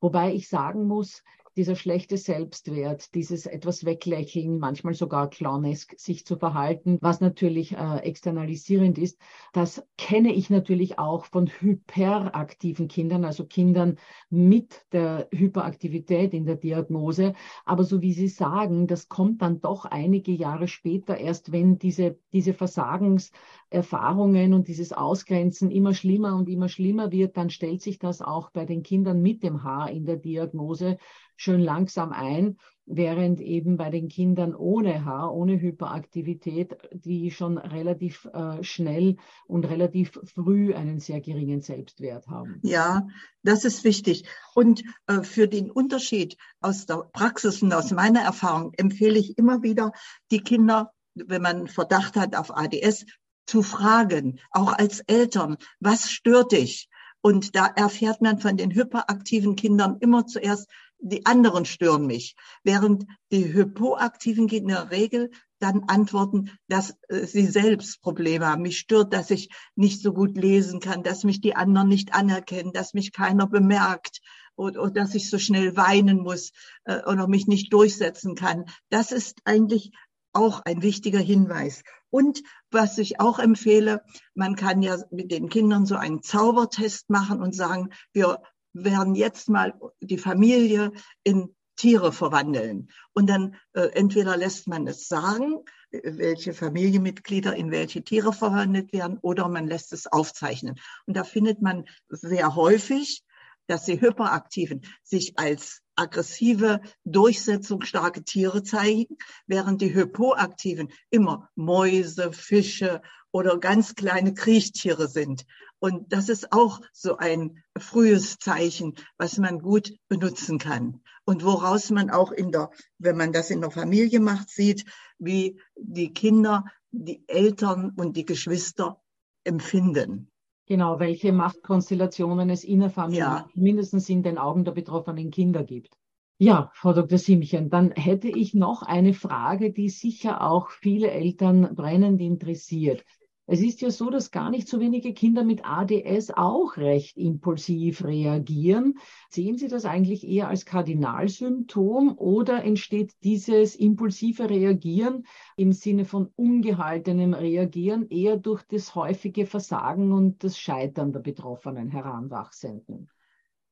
Wobei 0.00 0.34
ich 0.34 0.48
sagen 0.48 0.88
muss, 0.88 1.22
dieser 1.56 1.76
schlechte 1.76 2.16
Selbstwert, 2.16 3.14
dieses 3.14 3.46
etwas 3.46 3.84
weglächeln, 3.84 4.58
manchmal 4.58 4.94
sogar 4.94 5.28
clownesk 5.28 5.94
sich 5.98 6.24
zu 6.24 6.36
verhalten, 6.36 6.98
was 7.00 7.20
natürlich 7.20 7.72
äh, 7.72 7.98
externalisierend 7.98 8.98
ist, 8.98 9.18
das 9.52 9.86
kenne 9.98 10.32
ich 10.32 10.50
natürlich 10.50 10.98
auch 10.98 11.26
von 11.26 11.48
hyperaktiven 11.48 12.88
Kindern, 12.88 13.24
also 13.24 13.44
Kindern 13.44 13.98
mit 14.30 14.86
der 14.92 15.28
Hyperaktivität 15.32 16.32
in 16.32 16.46
der 16.46 16.56
Diagnose. 16.56 17.34
Aber 17.64 17.84
so 17.84 18.00
wie 18.00 18.12
Sie 18.12 18.28
sagen, 18.28 18.86
das 18.86 19.08
kommt 19.08 19.42
dann 19.42 19.60
doch 19.60 19.84
einige 19.84 20.32
Jahre 20.32 20.68
später 20.68 21.18
erst, 21.18 21.52
wenn 21.52 21.78
diese, 21.78 22.18
diese 22.32 22.54
Versagenserfahrungen 22.54 24.54
und 24.54 24.68
dieses 24.68 24.92
Ausgrenzen 24.92 25.70
immer 25.70 25.94
schlimmer 25.94 26.36
und 26.36 26.48
immer 26.48 26.68
schlimmer 26.68 27.12
wird, 27.12 27.36
dann 27.36 27.50
stellt 27.50 27.82
sich 27.82 27.98
das 27.98 28.22
auch 28.22 28.50
bei 28.50 28.64
den 28.64 28.82
Kindern 28.82 29.20
mit 29.20 29.42
dem 29.42 29.62
Haar 29.62 29.90
in 29.90 30.06
der 30.06 30.16
Diagnose 30.16 30.98
schön 31.36 31.60
langsam 31.60 32.12
ein, 32.12 32.56
während 32.86 33.40
eben 33.40 33.76
bei 33.76 33.90
den 33.90 34.08
Kindern 34.08 34.54
ohne 34.54 35.04
Haar, 35.04 35.32
ohne 35.34 35.60
Hyperaktivität, 35.60 36.76
die 36.92 37.30
schon 37.30 37.58
relativ 37.58 38.28
äh, 38.32 38.62
schnell 38.62 39.16
und 39.46 39.64
relativ 39.64 40.18
früh 40.24 40.74
einen 40.74 40.98
sehr 40.98 41.20
geringen 41.20 41.62
Selbstwert 41.62 42.26
haben. 42.28 42.58
Ja, 42.62 43.06
das 43.42 43.64
ist 43.64 43.84
wichtig. 43.84 44.24
Und 44.54 44.82
äh, 45.06 45.22
für 45.22 45.48
den 45.48 45.70
Unterschied 45.70 46.36
aus 46.60 46.86
der 46.86 47.08
Praxis 47.12 47.62
und 47.62 47.72
aus 47.72 47.92
meiner 47.92 48.20
Erfahrung 48.20 48.72
empfehle 48.76 49.18
ich 49.18 49.38
immer 49.38 49.62
wieder, 49.62 49.92
die 50.30 50.40
Kinder, 50.40 50.92
wenn 51.14 51.42
man 51.42 51.68
Verdacht 51.68 52.16
hat 52.16 52.36
auf 52.36 52.56
ADS, 52.56 53.06
zu 53.46 53.62
fragen, 53.62 54.38
auch 54.50 54.72
als 54.72 55.00
Eltern, 55.00 55.56
was 55.80 56.10
stört 56.10 56.52
dich? 56.52 56.88
Und 57.20 57.54
da 57.54 57.66
erfährt 57.66 58.20
man 58.20 58.38
von 58.38 58.56
den 58.56 58.74
hyperaktiven 58.74 59.56
Kindern 59.56 59.96
immer 60.00 60.26
zuerst, 60.26 60.68
die 61.02 61.26
anderen 61.26 61.64
stören 61.64 62.06
mich. 62.06 62.36
Während 62.62 63.04
die 63.30 63.52
hypoaktiven 63.52 64.48
in 64.48 64.68
der 64.68 64.90
Regel 64.90 65.30
dann 65.58 65.84
antworten, 65.88 66.50
dass 66.68 66.96
äh, 67.08 67.26
sie 67.26 67.46
selbst 67.46 68.00
Probleme 68.02 68.46
haben. 68.46 68.62
Mich 68.62 68.78
stört, 68.78 69.12
dass 69.12 69.30
ich 69.30 69.50
nicht 69.74 70.00
so 70.00 70.12
gut 70.12 70.36
lesen 70.36 70.80
kann, 70.80 71.02
dass 71.02 71.24
mich 71.24 71.40
die 71.40 71.54
anderen 71.54 71.88
nicht 71.88 72.14
anerkennen, 72.14 72.72
dass 72.72 72.94
mich 72.94 73.12
keiner 73.12 73.46
bemerkt 73.46 74.20
oder, 74.56 74.82
oder 74.82 74.90
dass 74.90 75.14
ich 75.14 75.28
so 75.28 75.38
schnell 75.38 75.76
weinen 75.76 76.18
muss 76.18 76.52
äh, 76.84 77.02
oder 77.04 77.28
mich 77.28 77.46
nicht 77.46 77.72
durchsetzen 77.72 78.34
kann. 78.34 78.64
Das 78.88 79.12
ist 79.12 79.40
eigentlich 79.44 79.92
auch 80.32 80.60
ein 80.64 80.82
wichtiger 80.82 81.20
Hinweis. 81.20 81.82
Und 82.10 82.42
was 82.70 82.98
ich 82.98 83.20
auch 83.20 83.38
empfehle, 83.38 84.02
man 84.34 84.56
kann 84.56 84.82
ja 84.82 84.98
mit 85.10 85.30
den 85.30 85.48
Kindern 85.48 85.86
so 85.86 85.96
einen 85.96 86.22
Zaubertest 86.22 87.10
machen 87.10 87.40
und 87.40 87.54
sagen, 87.54 87.90
wir 88.12 88.38
werden 88.72 89.14
jetzt 89.14 89.48
mal 89.48 89.74
die 90.00 90.18
Familie 90.18 90.92
in 91.22 91.54
Tiere 91.76 92.12
verwandeln. 92.12 92.88
Und 93.12 93.28
dann 93.28 93.56
äh, 93.72 93.88
entweder 93.94 94.36
lässt 94.36 94.68
man 94.68 94.86
es 94.86 95.08
sagen, 95.08 95.64
welche 95.90 96.54
Familienmitglieder 96.54 97.54
in 97.54 97.70
welche 97.70 98.02
Tiere 98.02 98.32
verwandelt 98.32 98.92
werden, 98.92 99.18
oder 99.20 99.48
man 99.48 99.66
lässt 99.66 99.92
es 99.92 100.06
aufzeichnen. 100.06 100.76
Und 101.06 101.16
da 101.16 101.24
findet 101.24 101.60
man 101.60 101.84
sehr 102.08 102.54
häufig, 102.54 103.24
dass 103.66 103.84
die 103.84 104.00
Hyperaktiven 104.00 104.82
sich 105.02 105.38
als 105.38 105.82
aggressive, 105.94 106.80
durchsetzungsstarke 107.04 108.24
Tiere 108.24 108.62
zeigen, 108.62 109.16
während 109.46 109.80
die 109.82 109.94
Hypoaktiven 109.94 110.90
immer 111.10 111.50
Mäuse, 111.54 112.32
Fische 112.32 113.02
oder 113.30 113.58
ganz 113.58 113.94
kleine 113.94 114.34
Kriechtiere 114.34 115.08
sind. 115.08 115.44
Und 115.82 116.12
das 116.12 116.28
ist 116.28 116.52
auch 116.52 116.80
so 116.92 117.16
ein 117.16 117.60
frühes 117.76 118.38
Zeichen, 118.38 118.94
was 119.18 119.38
man 119.38 119.58
gut 119.58 119.92
benutzen 120.06 120.58
kann. 120.58 121.00
Und 121.24 121.44
woraus 121.44 121.90
man 121.90 122.08
auch 122.08 122.30
in 122.30 122.52
der, 122.52 122.70
wenn 122.98 123.16
man 123.16 123.32
das 123.32 123.50
in 123.50 123.60
der 123.60 123.72
Familie 123.72 124.20
macht, 124.20 124.48
sieht, 124.48 124.84
wie 125.18 125.60
die 125.74 126.12
Kinder, 126.12 126.66
die 126.92 127.24
Eltern 127.26 127.90
und 127.96 128.16
die 128.16 128.24
Geschwister 128.24 129.02
empfinden. 129.42 130.30
Genau, 130.68 131.00
welche 131.00 131.32
Machtkonstellationen 131.32 132.48
es 132.50 132.62
innerfamiliär 132.62 133.24
ja. 133.24 133.48
mindestens 133.54 134.08
in 134.08 134.22
den 134.22 134.38
Augen 134.38 134.64
der 134.64 134.72
betroffenen 134.72 135.32
Kinder 135.32 135.64
gibt. 135.64 135.96
Ja, 136.38 136.70
Frau 136.74 136.92
Dr. 136.92 137.18
Simchen, 137.18 137.70
dann 137.70 137.90
hätte 137.90 138.28
ich 138.28 138.54
noch 138.54 138.82
eine 138.82 139.14
Frage, 139.14 139.72
die 139.72 139.88
sicher 139.88 140.42
auch 140.42 140.70
viele 140.70 141.10
Eltern 141.10 141.74
brennend 141.74 142.20
interessiert. 142.20 143.04
Es 143.46 143.60
ist 143.60 143.80
ja 143.80 143.90
so, 143.90 144.08
dass 144.08 144.30
gar 144.30 144.50
nicht 144.50 144.68
so 144.68 144.78
wenige 144.78 145.12
Kinder 145.14 145.42
mit 145.42 145.64
ADS 145.64 146.30
auch 146.30 146.76
recht 146.76 147.16
impulsiv 147.16 148.04
reagieren. 148.04 148.94
Sehen 149.30 149.58
Sie 149.58 149.66
das 149.66 149.84
eigentlich 149.84 150.26
eher 150.26 150.48
als 150.48 150.64
Kardinalsymptom 150.64 152.16
oder 152.18 152.62
entsteht 152.62 153.12
dieses 153.24 153.74
impulsive 153.74 154.48
Reagieren 154.48 155.26
im 155.56 155.72
Sinne 155.72 156.04
von 156.04 156.30
ungehaltenem 156.36 157.34
Reagieren 157.34 158.08
eher 158.08 158.36
durch 158.36 158.62
das 158.62 158.94
häufige 158.94 159.44
Versagen 159.44 160.12
und 160.12 160.44
das 160.44 160.56
Scheitern 160.56 161.12
der 161.12 161.20
betroffenen 161.20 161.90
Heranwachsenden? 161.90 163.10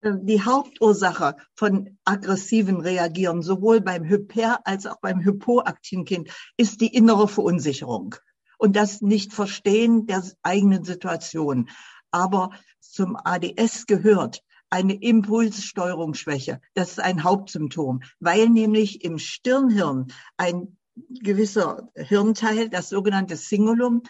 Die 0.02 0.40
Hauptursache 0.40 1.36
von 1.54 1.98
aggressiven 2.04 2.80
Reagieren, 2.80 3.42
sowohl 3.42 3.82
beim 3.82 4.02
Hyper- 4.02 4.60
als 4.64 4.86
auch 4.86 4.98
beim 5.00 5.22
hypoaktiven 5.22 6.06
Kind, 6.06 6.30
ist 6.56 6.80
die 6.80 6.92
innere 6.92 7.28
Verunsicherung 7.28 8.16
und 8.60 8.76
das 8.76 9.00
Nicht-Verstehen 9.00 10.06
der 10.06 10.22
eigenen 10.42 10.84
Situation. 10.84 11.70
Aber 12.10 12.50
zum 12.78 13.16
ADS 13.16 13.86
gehört 13.86 14.42
eine 14.68 14.94
Impulssteuerungsschwäche. 14.94 16.60
Das 16.74 16.90
ist 16.90 17.00
ein 17.00 17.24
Hauptsymptom, 17.24 18.02
weil 18.20 18.50
nämlich 18.50 19.02
im 19.02 19.18
Stirnhirn 19.18 20.12
ein 20.36 20.76
gewisser 20.94 21.88
Hirnteil, 21.96 22.68
das 22.68 22.90
sogenannte 22.90 23.36
Singulum, 23.36 24.02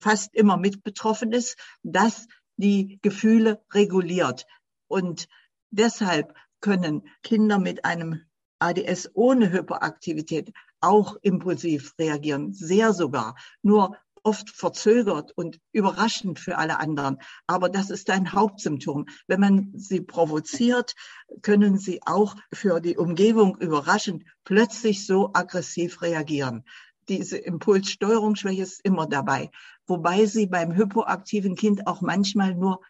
fast 0.00 0.34
immer 0.34 0.56
mit 0.56 0.82
betroffen 0.82 1.32
ist, 1.32 1.58
das 1.82 2.26
die 2.56 2.98
Gefühle 3.02 3.62
reguliert. 3.72 4.46
Und 4.88 5.28
deshalb 5.70 6.34
können 6.60 7.06
Kinder 7.22 7.58
mit 7.58 7.84
einem 7.84 8.22
ADS 8.60 9.10
ohne 9.14 9.50
Hyperaktivität 9.50 10.52
auch 10.80 11.16
impulsiv 11.22 11.94
reagieren, 11.98 12.52
sehr 12.52 12.92
sogar. 12.92 13.36
Nur 13.62 13.96
oft 14.22 14.50
verzögert 14.50 15.32
und 15.32 15.58
überraschend 15.72 16.38
für 16.38 16.58
alle 16.58 16.78
anderen. 16.78 17.18
Aber 17.46 17.68
das 17.68 17.90
ist 17.90 18.10
ein 18.10 18.32
Hauptsymptom. 18.32 19.06
Wenn 19.26 19.40
man 19.40 19.72
sie 19.74 20.00
provoziert, 20.00 20.94
können 21.42 21.78
sie 21.78 22.00
auch 22.04 22.36
für 22.52 22.80
die 22.80 22.96
Umgebung 22.96 23.56
überraschend 23.58 24.24
plötzlich 24.44 25.06
so 25.06 25.30
aggressiv 25.32 26.02
reagieren. 26.02 26.64
Diese 27.08 27.38
Impulssteuerungsschwäche 27.38 28.62
ist 28.62 28.84
immer 28.84 29.06
dabei. 29.06 29.50
Wobei 29.86 30.26
sie 30.26 30.46
beim 30.46 30.76
hypoaktiven 30.76 31.56
Kind 31.56 31.86
auch 31.86 32.00
manchmal 32.02 32.54
nur 32.54 32.80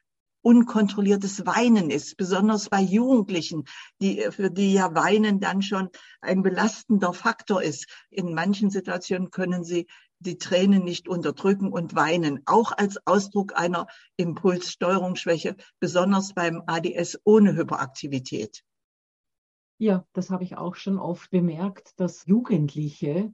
unkontrolliertes 0.43 1.47
Weinen 1.47 1.91
ist, 1.91 2.17
besonders 2.17 2.69
bei 2.69 2.81
Jugendlichen, 2.81 3.65
die, 4.01 4.27
für 4.31 4.51
die 4.51 4.75
ja 4.75 4.95
Weinen 4.95 5.41
dann 5.41 5.63
schon 5.63 5.91
ein 6.21 6.43
belastender 6.43 7.13
Faktor 7.13 7.63
ist. 7.63 7.87
In 8.11 8.35
manchen 8.35 8.71
Situationen 8.71 9.31
können 9.31 9.65
sie 9.65 9.87
die 10.21 10.39
Tränen 10.39 10.85
nicht 10.85 11.09
unterdrücken 11.09 11.73
und 11.73 11.95
weinen, 11.95 12.43
auch 12.47 12.73
als 12.73 13.07
Ausdruck 13.07 13.59
einer 13.59 13.87
Impulssteuerungsschwäche, 14.17 15.57
besonders 15.81 16.35
beim 16.35 16.63
ADS 16.67 17.19
ohne 17.25 17.57
Hyperaktivität. 17.57 18.63
Ja, 19.79 20.05
das 20.13 20.31
habe 20.31 20.45
ich 20.45 20.59
auch 20.59 20.77
schon 20.77 20.99
oft 20.99 21.31
bemerkt, 21.31 21.99
dass 21.99 22.27
Jugendliche, 22.27 23.33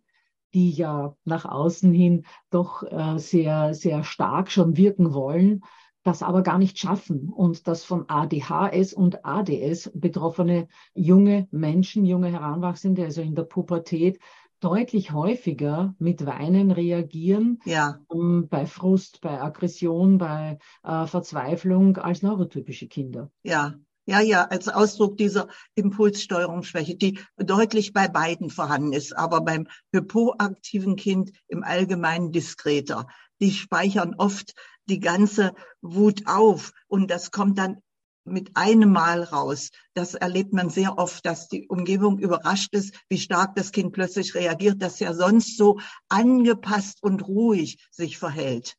die 0.54 0.70
ja 0.70 1.16
nach 1.24 1.44
außen 1.44 1.92
hin 1.92 2.24
doch 2.50 2.84
äh, 2.84 3.18
sehr, 3.18 3.74
sehr 3.74 4.04
stark 4.04 4.52
schon 4.52 4.76
wirken 4.76 5.12
wollen, 5.12 5.62
das 6.06 6.22
aber 6.22 6.42
gar 6.42 6.58
nicht 6.58 6.78
schaffen 6.78 7.28
und 7.28 7.66
dass 7.66 7.84
von 7.84 8.04
ADHS 8.08 8.92
und 8.92 9.24
ADS 9.24 9.90
betroffene 9.94 10.68
junge 10.94 11.48
Menschen, 11.50 12.04
junge 12.04 12.30
Heranwachsende, 12.30 13.04
also 13.04 13.22
in 13.22 13.34
der 13.34 13.42
Pubertät, 13.42 14.20
deutlich 14.60 15.12
häufiger 15.12 15.94
mit 15.98 16.24
Weinen 16.24 16.70
reagieren, 16.70 17.58
ja. 17.64 17.98
ähm, 18.12 18.46
bei 18.48 18.66
Frust, 18.66 19.20
bei 19.20 19.40
Aggression, 19.40 20.18
bei 20.18 20.58
äh, 20.82 21.06
Verzweiflung 21.06 21.96
als 21.98 22.22
neurotypische 22.22 22.86
Kinder. 22.86 23.30
Ja, 23.42 23.74
ja, 24.08 24.20
ja, 24.20 24.44
als 24.44 24.68
Ausdruck 24.68 25.16
dieser 25.16 25.48
Impulssteuerungsschwäche, 25.74 26.94
die 26.94 27.18
deutlich 27.36 27.92
bei 27.92 28.06
beiden 28.06 28.50
vorhanden 28.50 28.92
ist, 28.92 29.16
aber 29.16 29.40
beim 29.40 29.66
hypoaktiven 29.92 30.94
Kind 30.94 31.32
im 31.48 31.64
Allgemeinen 31.64 32.30
diskreter. 32.30 33.08
Die 33.40 33.50
speichern 33.50 34.14
oft 34.16 34.54
die 34.88 35.00
ganze 35.00 35.54
Wut 35.82 36.26
auf 36.26 36.72
und 36.88 37.10
das 37.10 37.30
kommt 37.30 37.58
dann 37.58 37.78
mit 38.26 38.56
einem 38.56 38.92
Mal 38.92 39.22
raus. 39.22 39.70
Das 39.94 40.14
erlebt 40.14 40.52
man 40.52 40.68
sehr 40.68 40.98
oft, 40.98 41.24
dass 41.24 41.48
die 41.48 41.68
Umgebung 41.68 42.18
überrascht 42.18 42.74
ist, 42.74 42.98
wie 43.08 43.18
stark 43.18 43.54
das 43.54 43.72
Kind 43.72 43.92
plötzlich 43.92 44.34
reagiert, 44.34 44.82
das 44.82 44.98
ja 44.98 45.14
sonst 45.14 45.56
so 45.56 45.78
angepasst 46.08 47.02
und 47.02 47.26
ruhig 47.26 47.78
sich 47.90 48.18
verhält. 48.18 48.76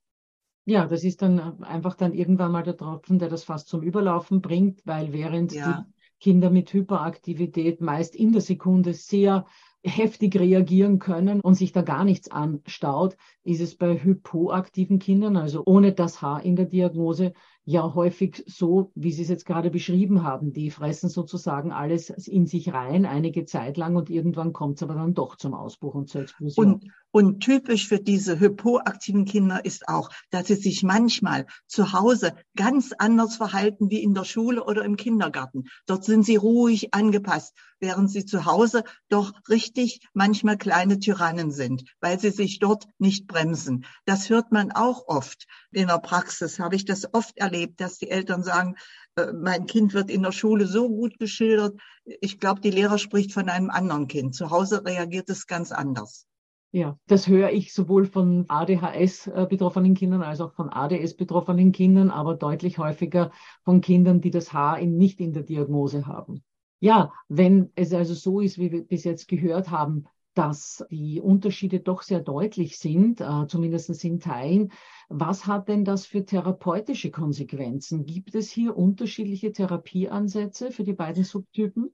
Ja, 0.66 0.86
das 0.86 1.06
ist 1.06 1.22
dann 1.22 1.64
einfach 1.64 1.96
dann 1.96 2.14
irgendwann 2.14 2.52
mal 2.52 2.64
der 2.64 2.76
Tropfen, 2.76 3.20
der 3.20 3.30
das 3.30 3.46
fast 3.46 3.70
zum 3.70 3.82
Überlaufen 3.82 4.42
bringt, 4.42 4.82
weil 4.86 5.14
während 5.14 5.54
ja. 5.54 5.86
die 5.88 5.94
Kinder 6.20 6.50
mit 6.50 6.74
Hyperaktivität 6.74 7.80
meist 7.80 8.16
in 8.16 8.34
der 8.34 8.42
Sekunde 8.42 8.94
sehr 8.94 9.46
heftig 9.88 10.40
reagieren 10.40 11.00
können 11.00 11.42
und 11.42 11.56
sich 11.56 11.72
da 11.72 11.82
gar 11.82 12.04
nichts 12.04 12.30
anstaut, 12.30 13.18
ist 13.44 13.62
es 13.62 13.76
bei 13.76 14.04
hypoaktiven 14.04 15.00
Kindern, 15.00 15.38
also 15.38 15.64
ohne 15.66 15.94
das 15.94 16.22
H 16.22 16.40
in 16.40 16.56
der 16.56 16.66
Diagnose, 16.66 17.34
ja 17.68 17.94
häufig 17.96 18.46
so, 18.48 18.94
wie 18.96 19.12
Sie 19.12 19.24
es 19.24 19.28
jetzt 19.28 19.46
gerade 19.46 19.70
beschrieben 19.70 20.24
haben. 20.24 20.54
Die 20.54 20.72
fressen 20.72 21.10
sozusagen 21.10 21.74
alles 21.74 22.10
in 22.10 22.46
sich 22.48 22.72
rein, 22.72 23.06
einige 23.06 23.44
Zeit 23.44 23.76
lang 23.76 23.98
und 23.98 24.10
irgendwann 24.10 24.54
kommt 24.54 24.78
es 24.78 24.84
aber 24.84 24.94
dann 24.94 25.14
doch 25.14 25.36
zum 25.36 25.54
Ausbruch 25.54 25.94
und 25.94 26.08
zur 26.08 26.22
Explosion. 26.22 26.66
Und, 26.66 26.92
und 27.12 27.42
typisch 27.42 27.90
für 27.90 28.00
diese 28.00 28.40
hypoaktiven 28.40 29.26
Kinder 29.26 29.66
ist 29.66 29.90
auch, 29.90 30.10
dass 30.30 30.48
sie 30.48 30.56
sich 30.56 30.84
manchmal 30.84 31.46
zu 31.68 31.92
Hause 31.92 32.36
ganz 32.56 32.94
anders 32.98 33.36
verhalten 33.36 33.90
wie 33.90 34.02
in 34.02 34.14
der 34.14 34.24
Schule 34.24 34.64
oder 34.64 34.86
im 34.86 34.96
Kindergarten. 34.96 35.66
Dort 35.88 36.06
sind 36.06 36.24
sie 36.24 36.38
ruhig 36.38 36.94
angepasst, 36.94 37.54
während 37.82 38.10
sie 38.10 38.26
zu 38.26 38.46
Hause 38.46 38.84
doch 39.10 39.34
richtig 39.50 40.08
manchmal 40.14 40.58
kleine 40.58 41.00
Tyrannen 41.00 41.52
sind, 41.52 41.84
weil 42.00 42.18
sie 42.18 42.32
sich 42.32 42.60
dort 42.60 42.86
nicht 42.98 43.28
bremsen. 43.28 43.86
Das 44.06 44.30
hört 44.30 44.54
man 44.54 44.72
auch 44.72 45.08
oft. 45.08 45.48
In 45.72 45.88
der 45.88 46.00
Praxis 46.00 46.60
habe 46.60 46.76
ich 46.76 46.86
das 46.86 47.14
oft 47.14 47.38
erlebt, 47.38 47.57
dass 47.66 47.98
die 47.98 48.12
Eltern 48.12 48.44
sagen, 48.44 48.76
äh, 49.16 49.34
mein 49.34 49.66
Kind 49.66 49.94
wird 49.94 50.12
in 50.12 50.24
der 50.24 50.32
Schule 50.32 50.68
so 50.68 50.88
gut 50.90 51.18
geschildert. 51.18 51.80
Ich 52.06 52.40
glaube, 52.40 52.62
die 52.62 52.72
Lehrer 52.72 52.98
spricht 52.98 53.34
von 53.34 53.50
einem 53.50 53.70
anderen 53.70 54.08
Kind. 54.08 54.36
Zu 54.36 54.52
Hause 54.52 54.86
reagiert 54.86 55.30
es 55.30 55.48
ganz 55.48 55.72
anders. 55.72 56.28
Ja, 56.72 56.98
das 57.08 57.28
höre 57.28 57.52
ich 57.52 57.74
sowohl 57.74 58.06
von 58.06 58.46
ADHS 58.50 59.28
äh, 59.28 59.48
Kindern 59.96 60.22
als 60.22 60.42
auch 60.42 60.54
von 60.54 60.70
ADS 60.70 61.16
betroffenen 61.16 61.72
Kindern, 61.72 62.12
aber 62.12 62.36
deutlich 62.36 62.78
häufiger 62.78 63.32
von 63.64 63.82
Kindern, 63.82 64.22
die 64.22 64.32
das 64.32 64.54
H 64.54 64.76
in, 64.76 64.98
nicht 64.98 65.20
in 65.20 65.34
der 65.34 65.44
Diagnose 65.44 66.06
haben. 66.06 66.44
Ja, 66.80 67.12
wenn 67.30 67.72
es 67.76 67.94
also 67.94 68.14
so 68.14 68.42
ist, 68.42 68.60
wie 68.60 68.72
wir 68.72 68.84
bis 68.84 69.06
jetzt 69.06 69.28
gehört 69.28 69.72
haben, 69.72 70.06
dass 70.38 70.86
die 70.92 71.20
Unterschiede 71.20 71.80
doch 71.80 72.04
sehr 72.04 72.20
deutlich 72.20 72.78
sind, 72.78 73.22
äh, 73.22 73.48
zumindest 73.48 74.04
in 74.04 74.20
Teilen. 74.20 74.72
Was 75.10 75.48
hat 75.48 75.68
denn 75.68 75.84
das 75.84 76.06
für 76.06 76.26
therapeutische 76.26 77.10
Konsequenzen? 77.10 78.06
Gibt 78.06 78.36
es 78.36 78.52
hier 78.52 78.78
unterschiedliche 78.78 79.52
Therapieansätze 79.52 80.72
für 80.72 80.84
die 80.84 80.94
beiden 80.94 81.24
Subtypen? 81.24 81.92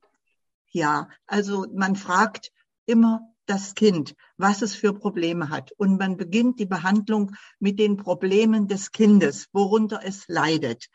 Ja, 0.71 1.07
also 1.25 1.67
man 1.73 1.95
fragt 1.95 2.51
immer 2.85 3.21
das 3.45 3.75
Kind, 3.75 4.15
was 4.35 4.61
es 4.61 4.75
für 4.75 4.93
Probleme 4.93 5.49
hat. 5.49 5.71
Und 5.73 5.97
man 5.97 6.17
beginnt 6.17 6.59
die 6.59 6.65
Behandlung 6.65 7.35
mit 7.59 7.79
den 7.79 7.95
Problemen 7.95 8.67
des 8.67 8.91
Kindes, 8.91 9.47
worunter 9.53 10.01
es 10.03 10.27
leidet. 10.27 10.87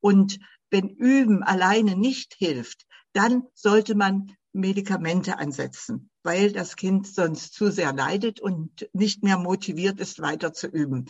Und 0.00 0.38
wenn 0.70 0.88
Üben 0.88 1.42
alleine 1.42 1.96
nicht 1.96 2.34
hilft, 2.34 2.86
dann 3.12 3.44
sollte 3.54 3.94
man 3.94 4.34
Medikamente 4.54 5.38
ansetzen, 5.38 6.10
weil 6.22 6.52
das 6.52 6.76
Kind 6.76 7.06
sonst 7.06 7.54
zu 7.54 7.70
sehr 7.70 7.92
leidet 7.92 8.40
und 8.40 8.88
nicht 8.92 9.22
mehr 9.22 9.36
motiviert 9.36 10.00
ist, 10.00 10.22
weiter 10.22 10.52
zu 10.52 10.68
üben. 10.68 11.06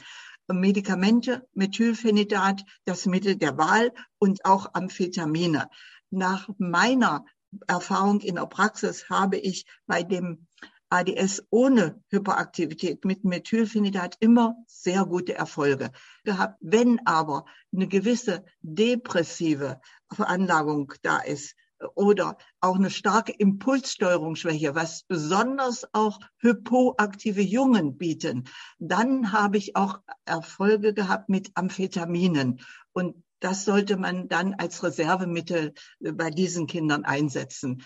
Medikamente, 0.49 1.47
Methylphenidat, 1.55 2.65
das 2.85 3.07
Mittel 3.07 3.37
der 3.37 3.57
Wahl 3.57 3.93
und 4.19 4.45
auch 4.45 4.75
Amphetamine. 4.75 5.69
Nach 6.11 6.49
meiner 6.59 7.25
Erfahrung 7.67 8.21
in 8.21 8.37
der 8.37 8.47
Praxis 8.47 9.09
habe 9.09 9.37
ich 9.37 9.67
bei 9.87 10.03
dem 10.03 10.47
ADS 10.91 11.43
ohne 11.51 12.03
Hyperaktivität 12.11 13.05
mit 13.05 13.25
Methylphenidat 13.25 14.17
immer 14.21 14.57
sehr 14.67 15.05
gute 15.05 15.35
Erfolge 15.35 15.91
gehabt. 16.25 16.57
Wenn 16.61 17.01
aber 17.07 17.47
eine 17.75 17.89
gewisse 17.89 18.45
depressive 18.63 19.81
Veranlagung 20.13 20.93
da 21.03 21.19
ist, 21.19 21.57
oder 21.95 22.37
auch 22.61 22.77
eine 22.77 22.91
starke 22.91 23.33
Impulssteuerungsschwäche, 23.33 24.75
was 24.75 25.05
besonders 25.05 25.87
auch 25.93 26.21
hypoaktive 26.39 27.43
Jungen 27.43 27.97
bieten, 27.97 28.45
dann 28.79 29.33
habe 29.33 29.59
ich 29.59 29.77
auch 29.77 30.01
Erfolge 30.25 30.95
gehabt 30.95 31.29
mit 31.29 31.51
Amphetaminen. 31.55 32.61
Und 32.93 33.23
das 33.41 33.65
sollte 33.65 33.97
man 33.97 34.29
dann 34.29 34.55
als 34.55 34.83
Reservemittel 34.83 35.75
bei 36.01 36.31
diesen 36.31 36.67
Kindern 36.67 37.05
einsetzen. 37.05 37.83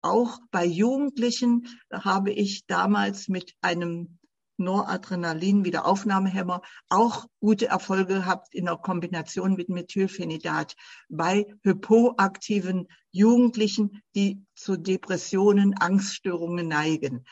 Auch 0.00 0.38
bei 0.50 0.64
Jugendlichen 0.64 1.66
habe 1.92 2.30
ich 2.30 2.66
damals 2.66 3.28
mit 3.28 3.54
einem 3.60 4.18
Noradrenalin, 4.56 5.64
Wiederaufnahmehemmer, 5.64 6.62
auch 6.88 7.26
gute 7.40 7.66
Erfolge 7.66 8.14
gehabt 8.14 8.54
in 8.54 8.66
der 8.66 8.76
Kombination 8.76 9.54
mit 9.54 9.68
Methylphenidat 9.68 10.76
bei 11.08 11.46
hypoaktiven 11.62 12.88
Jugendlichen, 13.10 14.02
die 14.14 14.44
zu 14.54 14.76
Depressionen, 14.76 15.74
Angststörungen 15.78 16.68
neigen. 16.68 17.24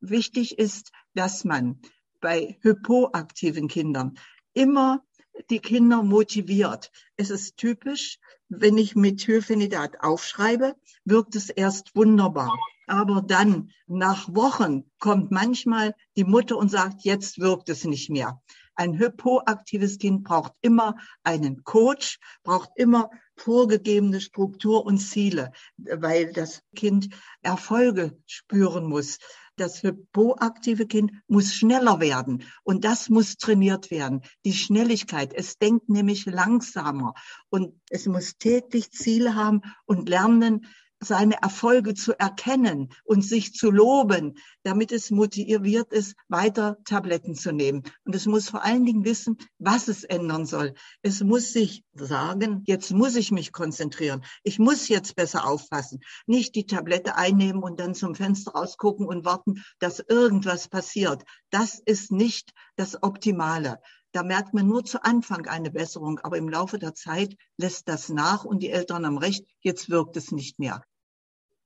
Wichtig 0.00 0.58
ist, 0.58 0.90
dass 1.14 1.44
man 1.44 1.80
bei 2.20 2.58
hypoaktiven 2.60 3.68
Kindern 3.68 4.18
immer 4.54 5.02
die 5.50 5.60
Kinder 5.60 6.02
motiviert. 6.02 6.90
Es 7.16 7.30
ist 7.30 7.56
typisch, 7.56 8.18
wenn 8.60 8.76
ich 8.76 8.94
Methylphenidat 8.94 10.00
aufschreibe, 10.00 10.74
wirkt 11.04 11.34
es 11.36 11.48
erst 11.48 11.94
wunderbar. 11.96 12.52
Aber 12.86 13.22
dann, 13.22 13.70
nach 13.86 14.34
Wochen, 14.34 14.84
kommt 14.98 15.30
manchmal 15.30 15.94
die 16.16 16.24
Mutter 16.24 16.56
und 16.58 16.70
sagt, 16.70 17.02
jetzt 17.04 17.38
wirkt 17.38 17.68
es 17.68 17.84
nicht 17.84 18.10
mehr. 18.10 18.42
Ein 18.74 18.98
hypoaktives 18.98 19.98
Kind 19.98 20.24
braucht 20.24 20.52
immer 20.60 20.96
einen 21.22 21.62
Coach, 21.64 22.18
braucht 22.42 22.70
immer 22.76 23.10
vorgegebene 23.36 24.20
Struktur 24.20 24.84
und 24.84 24.98
Ziele, 24.98 25.52
weil 25.76 26.32
das 26.32 26.62
Kind 26.74 27.08
Erfolge 27.42 28.18
spüren 28.26 28.84
muss. 28.86 29.18
Das 29.56 29.82
hypoaktive 29.82 30.86
Kind 30.86 31.12
muss 31.26 31.54
schneller 31.54 32.00
werden. 32.00 32.44
Und 32.64 32.84
das 32.84 33.10
muss 33.10 33.36
trainiert 33.36 33.90
werden. 33.90 34.22
Die 34.44 34.54
Schnelligkeit, 34.54 35.34
es 35.34 35.58
denkt 35.58 35.88
nämlich 35.88 36.26
langsamer. 36.26 37.14
Und 37.50 37.74
es 37.90 38.06
muss 38.06 38.38
täglich 38.38 38.90
Ziele 38.92 39.34
haben 39.34 39.60
und 39.84 40.08
lernen, 40.08 40.66
seine 41.04 41.42
Erfolge 41.42 41.94
zu 41.94 42.18
erkennen 42.18 42.90
und 43.04 43.22
sich 43.22 43.54
zu 43.54 43.70
loben, 43.70 44.38
damit 44.62 44.92
es 44.92 45.10
motiviert 45.10 45.92
ist, 45.92 46.14
weiter 46.28 46.78
Tabletten 46.84 47.34
zu 47.34 47.52
nehmen. 47.52 47.82
Und 48.04 48.14
es 48.14 48.26
muss 48.26 48.48
vor 48.48 48.64
allen 48.64 48.84
Dingen 48.84 49.04
wissen, 49.04 49.36
was 49.58 49.88
es 49.88 50.04
ändern 50.04 50.46
soll. 50.46 50.74
Es 51.02 51.22
muss 51.22 51.52
sich 51.52 51.84
sagen, 51.94 52.62
jetzt 52.66 52.92
muss 52.92 53.16
ich 53.16 53.32
mich 53.32 53.52
konzentrieren. 53.52 54.24
Ich 54.42 54.58
muss 54.58 54.88
jetzt 54.88 55.16
besser 55.16 55.46
aufpassen. 55.46 56.00
Nicht 56.26 56.54
die 56.54 56.66
Tablette 56.66 57.16
einnehmen 57.16 57.62
und 57.62 57.80
dann 57.80 57.94
zum 57.94 58.14
Fenster 58.14 58.52
rausgucken 58.52 59.06
und 59.06 59.24
warten, 59.24 59.62
dass 59.78 60.00
irgendwas 60.00 60.68
passiert. 60.68 61.24
Das 61.50 61.80
ist 61.84 62.12
nicht 62.12 62.52
das 62.76 63.02
Optimale. 63.02 63.78
Da 64.12 64.22
merkt 64.22 64.52
man 64.52 64.66
nur 64.66 64.84
zu 64.84 65.02
Anfang 65.02 65.46
eine 65.46 65.70
Besserung, 65.70 66.18
aber 66.22 66.36
im 66.36 66.48
Laufe 66.48 66.78
der 66.78 66.94
Zeit 66.94 67.34
lässt 67.56 67.88
das 67.88 68.10
nach 68.10 68.44
und 68.44 68.62
die 68.62 68.70
Eltern 68.70 69.06
haben 69.06 69.16
recht, 69.16 69.46
jetzt 69.60 69.88
wirkt 69.88 70.18
es 70.18 70.32
nicht 70.32 70.58
mehr. 70.58 70.82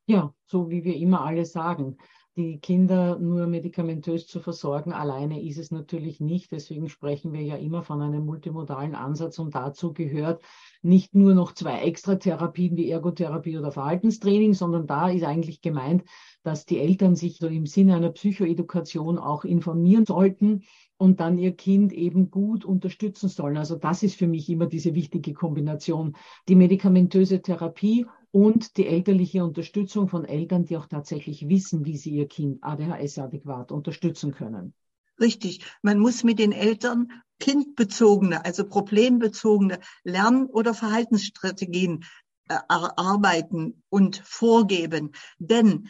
Ja, 0.07 0.33
so 0.47 0.71
wie 0.71 0.85
wir 0.85 0.97
immer 0.97 1.23
alle 1.23 1.45
sagen. 1.45 1.97
Die 2.37 2.59
Kinder 2.61 3.19
nur 3.19 3.47
medikamentös 3.47 4.27
zu 4.27 4.41
versorgen, 4.41 4.93
alleine 4.93 5.43
ist 5.43 5.59
es 5.59 5.71
natürlich 5.71 6.21
nicht. 6.21 6.53
Deswegen 6.53 6.91
sprechen 6.91 7.33
wir 7.33 7.41
ja 7.41 7.57
immer 7.57 7.83
von 7.83 8.03
einem 8.03 8.27
multimodalen 8.27 8.95
Ansatz 8.95 9.39
und 9.39 9.55
dazu 9.55 9.95
gehört 9.95 10.43
nicht 10.83 11.15
nur 11.15 11.35
noch 11.35 11.53
zwei 11.55 11.81
Extratherapien 11.81 12.77
wie 12.77 12.91
Ergotherapie 12.91 13.57
oder 13.57 13.73
Verhaltenstraining, 13.73 14.53
sondern 14.53 14.87
da 14.87 15.09
ist 15.09 15.25
eigentlich 15.25 15.63
gemeint, 15.63 16.05
dass 16.43 16.67
die 16.67 16.79
Eltern 16.79 17.17
sich 17.17 17.39
so 17.39 17.49
im 17.49 17.65
Sinne 17.65 17.97
einer 17.97 18.11
Psychoedukation 18.11 19.19
auch 19.19 19.45
informieren 19.45 20.05
sollten 20.05 20.63
und 20.99 21.21
dann 21.21 21.39
ihr 21.39 21.53
Kind 21.53 21.93
eben 21.95 22.31
gut 22.31 22.67
unterstützen 22.67 23.31
sollen. 23.31 23.57
Also 23.57 23.77
das 23.77 24.03
ist 24.03 24.17
für 24.17 24.29
mich 24.29 24.49
immer 24.51 24.67
diese 24.67 24.95
wichtige 24.95 25.33
Kombination. 25.33 26.15
Die 26.49 26.55
medikamentöse 26.55 27.41
Therapie 27.41 28.07
und 28.37 28.77
die 28.77 28.87
elterliche 28.87 29.43
Unterstützung 29.43 30.09
von 30.09 30.27
Eltern, 30.27 30.67
die 30.67 30.77
auch 30.77 30.85
tatsächlich 30.85 31.49
wissen, 31.49 31.87
wie 31.87 31.97
sie 31.97 32.11
ihr 32.11 32.29
Kind 32.29 32.63
ADHS 32.63 33.19
adäquat 33.19 33.73
unterstützen 33.73 34.33
können. 34.33 34.75
Richtig. 35.19 35.65
Man 35.81 35.99
muss 35.99 36.23
mit 36.23 36.39
den 36.39 36.53
Eltern 36.53 37.09
kindbezogene, 37.41 38.45
also 38.45 38.69
problembezogene 38.69 39.79
Lern- 40.05 40.49
oder 40.49 40.75
Verhaltensstrategien 40.75 42.05
äh, 42.51 42.59
arbeiten 42.69 43.83
und 43.89 44.21
vorgeben. 44.23 45.13
Denn 45.39 45.89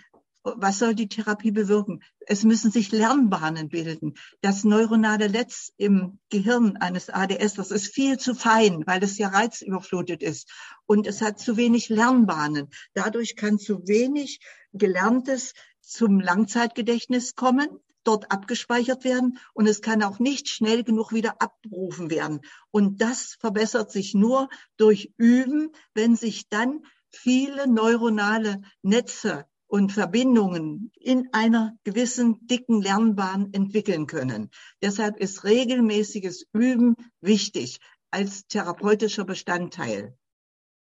was 0.57 0.79
soll 0.79 0.95
die 0.95 1.09
Therapie 1.09 1.51
bewirken? 1.51 2.03
Es 2.21 2.45
müssen 2.45 2.71
sich 2.71 2.93
Lernbahnen 2.93 3.69
bilden. 3.69 4.15
Das 4.41 4.63
neuronale 4.63 5.29
Netz 5.29 5.73
im 5.77 6.21
Gehirn 6.31 6.77
eines 6.77 7.11
ADS, 7.11 7.55
das 7.55 7.71
ist 7.73 7.93
viel 7.93 8.19
zu 8.19 8.35
fein, 8.35 8.85
weil 8.87 9.03
es 9.03 9.19
ja 9.19 9.29
reizüberflutet 9.29 10.23
ist. 10.23 10.49
Und 10.87 11.07
es 11.07 11.21
hat 11.21 11.41
zu 11.41 11.57
wenig 11.57 11.89
Lernbahnen. 11.89 12.69
Dadurch 12.95 13.35
kann 13.35 13.59
zu 13.59 13.89
wenig 13.89 14.41
Gelerntes 14.73 15.53
zum 15.81 16.21
Langzeitgedächtnis 16.21 17.35
kommen 17.35 17.69
dort 18.05 18.31
abgespeichert 18.31 19.03
werden 19.03 19.39
und 19.53 19.67
es 19.67 19.83
kann 19.83 20.05
auch 20.05 20.21
nicht 20.21 20.49
schnell 20.49 20.85
genug 20.85 21.13
wieder 21.13 21.43
abgerufen 21.43 22.09
werden. 22.09 22.41
Und 22.71 23.01
das 23.01 23.37
verbessert 23.41 23.91
sich 23.91 24.15
nur 24.15 24.49
durch 24.77 25.13
Üben, 25.17 25.73
wenn 25.93 26.15
sich 26.15 26.49
dann 26.49 26.87
viele 27.11 27.67
neuronale 27.67 28.63
Netze 28.83 29.47
und 29.67 29.93
Verbindungen 29.93 30.93
in 30.99 31.29
einer 31.33 31.77
gewissen 31.85 32.47
dicken 32.47 32.81
Lernbahn 32.83 33.53
entwickeln 33.53 34.07
können. 34.07 34.51
Deshalb 34.83 35.17
ist 35.19 35.45
regelmäßiges 35.45 36.47
Üben 36.53 36.95
wichtig 37.21 37.79
als 38.11 38.47
therapeutischer 38.47 39.25
Bestandteil. 39.25 40.17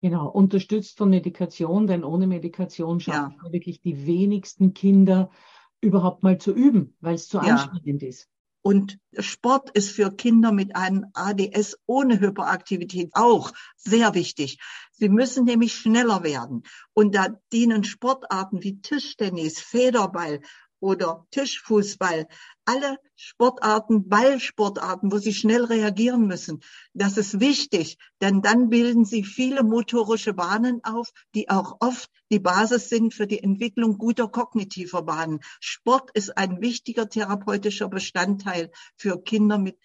Genau, 0.02 0.28
unterstützt 0.28 0.96
von 0.96 1.10
Medikation, 1.10 1.86
denn 1.86 2.04
ohne 2.04 2.26
Medikation 2.26 3.00
schaffen 3.00 3.36
ja. 3.44 3.52
wirklich 3.52 3.82
die 3.82 4.06
wenigsten 4.06 4.72
Kinder 4.72 5.30
überhaupt 5.82 6.22
mal 6.22 6.38
zu 6.38 6.54
üben, 6.54 6.96
weil 7.00 7.14
es 7.14 7.28
zu 7.28 7.38
ja. 7.38 7.54
anstrengend 7.54 8.02
ist. 8.02 8.30
Und 8.62 8.98
Sport 9.18 9.70
ist 9.70 9.92
für 9.92 10.10
Kinder 10.14 10.52
mit 10.52 10.76
einem 10.76 11.06
ADS 11.14 11.78
ohne 11.86 12.20
Hyperaktivität 12.20 13.10
auch 13.14 13.52
sehr 13.76 14.14
wichtig. 14.14 14.58
Sie 14.92 15.08
müssen 15.08 15.44
nämlich 15.44 15.74
schneller 15.74 16.22
werden. 16.22 16.64
Und 16.92 17.14
da 17.14 17.28
dienen 17.52 17.84
Sportarten 17.84 18.62
wie 18.62 18.80
Tischtennis, 18.80 19.60
Federball 19.60 20.40
oder 20.80 21.26
Tischfußball, 21.30 22.26
alle 22.64 22.98
Sportarten, 23.16 24.08
Ballsportarten, 24.08 25.12
wo 25.12 25.18
sie 25.18 25.34
schnell 25.34 25.64
reagieren 25.64 26.26
müssen. 26.26 26.60
Das 26.94 27.16
ist 27.16 27.40
wichtig, 27.40 27.98
denn 28.20 28.42
dann 28.42 28.70
bilden 28.70 29.04
sie 29.04 29.24
viele 29.24 29.62
motorische 29.62 30.34
Bahnen 30.34 30.82
auf, 30.82 31.10
die 31.34 31.50
auch 31.50 31.76
oft 31.80 32.10
die 32.32 32.40
Basis 32.40 32.88
sind 32.88 33.12
für 33.12 33.26
die 33.26 33.42
Entwicklung 33.42 33.98
guter 33.98 34.28
kognitiver 34.28 35.02
Bahnen. 35.02 35.40
Sport 35.60 36.10
ist 36.14 36.36
ein 36.36 36.60
wichtiger 36.60 37.08
therapeutischer 37.08 37.88
Bestandteil 37.88 38.70
für 38.96 39.22
Kinder 39.22 39.58
mit 39.58 39.78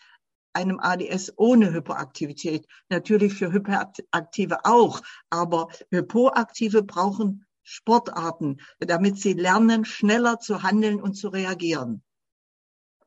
einem 0.53 0.79
ADS 0.79 1.33
ohne 1.35 1.73
Hyperaktivität. 1.73 2.65
Natürlich 2.89 3.33
für 3.33 3.51
Hyperaktive 3.51 4.63
auch, 4.63 5.01
aber 5.29 5.67
Hypoaktive 5.91 6.83
brauchen 6.83 7.45
Sportarten, 7.65 8.61
damit 8.79 9.17
sie 9.17 9.33
lernen, 9.33 9.83
schneller 9.83 10.39
zu 10.39 10.63
handeln 10.63 11.01
und 11.01 11.15
zu 11.15 11.29
reagieren. 11.29 12.03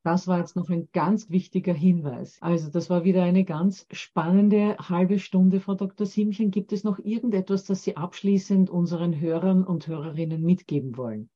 Das 0.03 0.27
war 0.27 0.39
jetzt 0.39 0.57
noch 0.57 0.69
ein 0.69 0.89
ganz 0.93 1.31
wichtiger 1.31 1.75
Hinweis. 1.75 2.39
Also 2.41 2.71
das 2.71 2.91
war 2.91 3.05
wieder 3.05 3.23
eine 3.23 3.45
ganz 3.45 3.87
spannende 3.93 4.77
halbe 4.79 5.19
Stunde, 5.19 5.61
Frau 5.61 5.75
Dr. 5.75 6.07
Siemchen. 6.07 6.51
Gibt 6.51 6.73
es 6.73 6.83
noch 6.83 6.99
irgendetwas, 6.99 7.65
das 7.65 7.83
Sie 7.83 7.97
abschließend 7.97 8.71
unseren 8.71 9.21
Hörern 9.21 9.65
und 9.65 9.87
Hörerinnen 9.87 10.43
mitgeben 10.43 10.97
wollen? 10.97 11.31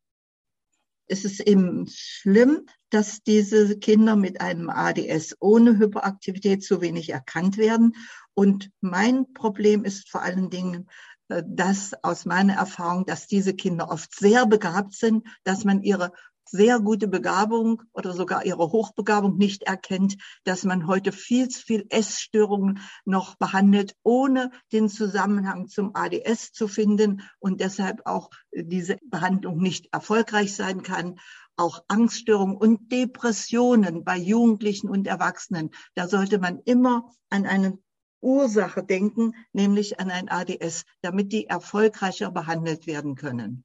Es 1.06 1.24
ist 1.24 1.40
eben 1.40 1.86
schlimm, 1.88 2.64
dass 2.88 3.22
diese 3.22 3.78
Kinder 3.78 4.16
mit 4.16 4.40
einem 4.40 4.70
ADS 4.70 5.36
ohne 5.40 5.78
Hyperaktivität 5.78 6.62
zu 6.62 6.80
wenig 6.80 7.10
erkannt 7.10 7.58
werden. 7.58 7.94
Und 8.34 8.70
mein 8.80 9.32
Problem 9.34 9.84
ist 9.84 10.08
vor 10.08 10.22
allen 10.22 10.48
Dingen, 10.48 10.88
dass 11.28 11.94
aus 12.02 12.24
meiner 12.26 12.54
Erfahrung, 12.54 13.06
dass 13.06 13.26
diese 13.26 13.54
Kinder 13.54 13.90
oft 13.90 14.14
sehr 14.14 14.46
begabt 14.46 14.94
sind, 14.94 15.26
dass 15.44 15.64
man 15.64 15.82
ihre 15.82 16.12
sehr 16.52 16.80
gute 16.80 17.08
Begabung 17.08 17.82
oder 17.92 18.12
sogar 18.12 18.44
ihre 18.44 18.70
Hochbegabung 18.72 19.38
nicht 19.38 19.62
erkennt, 19.62 20.16
dass 20.44 20.64
man 20.64 20.86
heute 20.86 21.12
viel 21.12 21.48
zu 21.48 21.62
viel 21.62 21.86
Essstörungen 21.88 22.80
noch 23.04 23.36
behandelt, 23.36 23.96
ohne 24.02 24.50
den 24.72 24.88
Zusammenhang 24.88 25.68
zum 25.68 25.94
ADS 25.94 26.52
zu 26.52 26.68
finden 26.68 27.22
und 27.38 27.60
deshalb 27.60 28.02
auch 28.04 28.30
diese 28.52 28.98
Behandlung 29.04 29.58
nicht 29.58 29.88
erfolgreich 29.92 30.54
sein 30.54 30.82
kann. 30.82 31.18
Auch 31.56 31.84
Angststörungen 31.88 32.56
und 32.56 32.90
Depressionen 32.92 34.04
bei 34.04 34.16
Jugendlichen 34.16 34.88
und 34.88 35.06
Erwachsenen. 35.06 35.70
Da 35.94 36.08
sollte 36.08 36.38
man 36.38 36.60
immer 36.64 37.10
an 37.30 37.46
eine 37.46 37.78
Ursache 38.22 38.82
denken, 38.82 39.34
nämlich 39.52 40.00
an 40.00 40.10
ein 40.10 40.30
ADS, 40.30 40.84
damit 41.02 41.32
die 41.32 41.46
erfolgreicher 41.46 42.30
behandelt 42.30 42.86
werden 42.86 43.14
können. 43.14 43.64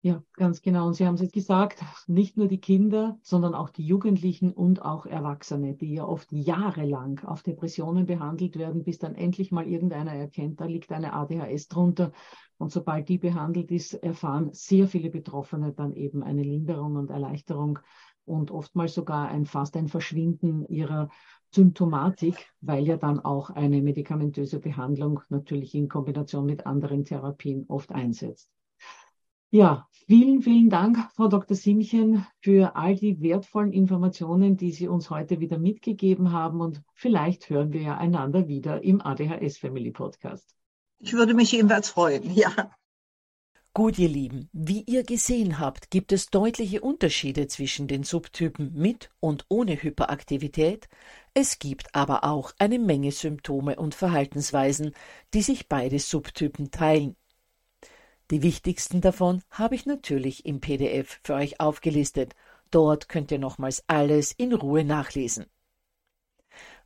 Ja, 0.00 0.22
ganz 0.34 0.62
genau. 0.62 0.86
Und 0.86 0.94
Sie 0.94 1.04
haben 1.06 1.16
es 1.16 1.22
jetzt 1.22 1.32
gesagt, 1.32 1.82
nicht 2.06 2.36
nur 2.36 2.46
die 2.46 2.60
Kinder, 2.60 3.18
sondern 3.22 3.54
auch 3.54 3.68
die 3.68 3.84
Jugendlichen 3.84 4.52
und 4.52 4.80
auch 4.80 5.06
Erwachsene, 5.06 5.74
die 5.74 5.94
ja 5.94 6.04
oft 6.04 6.30
jahrelang 6.30 7.18
auf 7.24 7.42
Depressionen 7.42 8.06
behandelt 8.06 8.56
werden, 8.56 8.84
bis 8.84 8.98
dann 8.98 9.16
endlich 9.16 9.50
mal 9.50 9.66
irgendeiner 9.66 10.14
erkennt, 10.14 10.60
da 10.60 10.66
liegt 10.66 10.92
eine 10.92 11.14
ADHS 11.14 11.66
drunter. 11.66 12.12
Und 12.58 12.70
sobald 12.70 13.08
die 13.08 13.18
behandelt 13.18 13.72
ist, 13.72 13.94
erfahren 13.94 14.50
sehr 14.52 14.86
viele 14.86 15.10
Betroffene 15.10 15.72
dann 15.72 15.92
eben 15.92 16.22
eine 16.22 16.42
Linderung 16.42 16.94
und 16.94 17.10
Erleichterung 17.10 17.80
und 18.24 18.52
oftmals 18.52 18.94
sogar 18.94 19.28
ein 19.28 19.46
fast 19.46 19.76
ein 19.76 19.88
Verschwinden 19.88 20.64
ihrer 20.66 21.08
Symptomatik, 21.50 22.50
weil 22.60 22.86
ja 22.86 22.96
dann 22.96 23.20
auch 23.20 23.50
eine 23.50 23.82
medikamentöse 23.82 24.60
Behandlung 24.60 25.20
natürlich 25.28 25.74
in 25.74 25.88
Kombination 25.88 26.46
mit 26.46 26.66
anderen 26.66 27.04
Therapien 27.04 27.64
oft 27.68 27.90
einsetzt. 27.90 28.50
Ja, 29.50 29.88
vielen, 30.06 30.42
vielen 30.42 30.68
Dank, 30.68 30.98
Frau 31.14 31.28
Dr. 31.28 31.56
Simchen, 31.56 32.26
für 32.42 32.76
all 32.76 32.96
die 32.96 33.22
wertvollen 33.22 33.72
Informationen, 33.72 34.58
die 34.58 34.72
Sie 34.72 34.88
uns 34.88 35.08
heute 35.08 35.40
wieder 35.40 35.58
mitgegeben 35.58 36.32
haben. 36.32 36.60
Und 36.60 36.82
vielleicht 36.92 37.48
hören 37.48 37.72
wir 37.72 37.80
ja 37.80 37.96
einander 37.96 38.46
wieder 38.46 38.84
im 38.84 39.00
ADHS 39.00 39.56
Family 39.56 39.90
Podcast. 39.90 40.54
Ich 40.98 41.14
würde 41.14 41.32
mich 41.32 41.52
jedenfalls 41.52 41.88
freuen, 41.88 42.30
ja. 42.34 42.50
Gut, 43.78 43.96
ihr 44.00 44.08
Lieben, 44.08 44.48
wie 44.52 44.82
ihr 44.88 45.04
gesehen 45.04 45.60
habt, 45.60 45.92
gibt 45.92 46.10
es 46.10 46.30
deutliche 46.30 46.80
Unterschiede 46.80 47.46
zwischen 47.46 47.86
den 47.86 48.02
Subtypen 48.02 48.72
mit 48.74 49.08
und 49.20 49.44
ohne 49.48 49.80
Hyperaktivität. 49.80 50.88
Es 51.32 51.60
gibt 51.60 51.94
aber 51.94 52.24
auch 52.24 52.50
eine 52.58 52.80
Menge 52.80 53.12
Symptome 53.12 53.76
und 53.76 53.94
Verhaltensweisen, 53.94 54.96
die 55.32 55.42
sich 55.42 55.68
beide 55.68 56.00
Subtypen 56.00 56.72
teilen. 56.72 57.14
Die 58.32 58.42
wichtigsten 58.42 59.00
davon 59.00 59.42
habe 59.48 59.76
ich 59.76 59.86
natürlich 59.86 60.44
im 60.44 60.58
PDF 60.58 61.20
für 61.22 61.34
euch 61.34 61.60
aufgelistet. 61.60 62.34
Dort 62.72 63.08
könnt 63.08 63.30
ihr 63.30 63.38
nochmals 63.38 63.84
alles 63.86 64.32
in 64.32 64.54
Ruhe 64.54 64.82
nachlesen. 64.82 65.46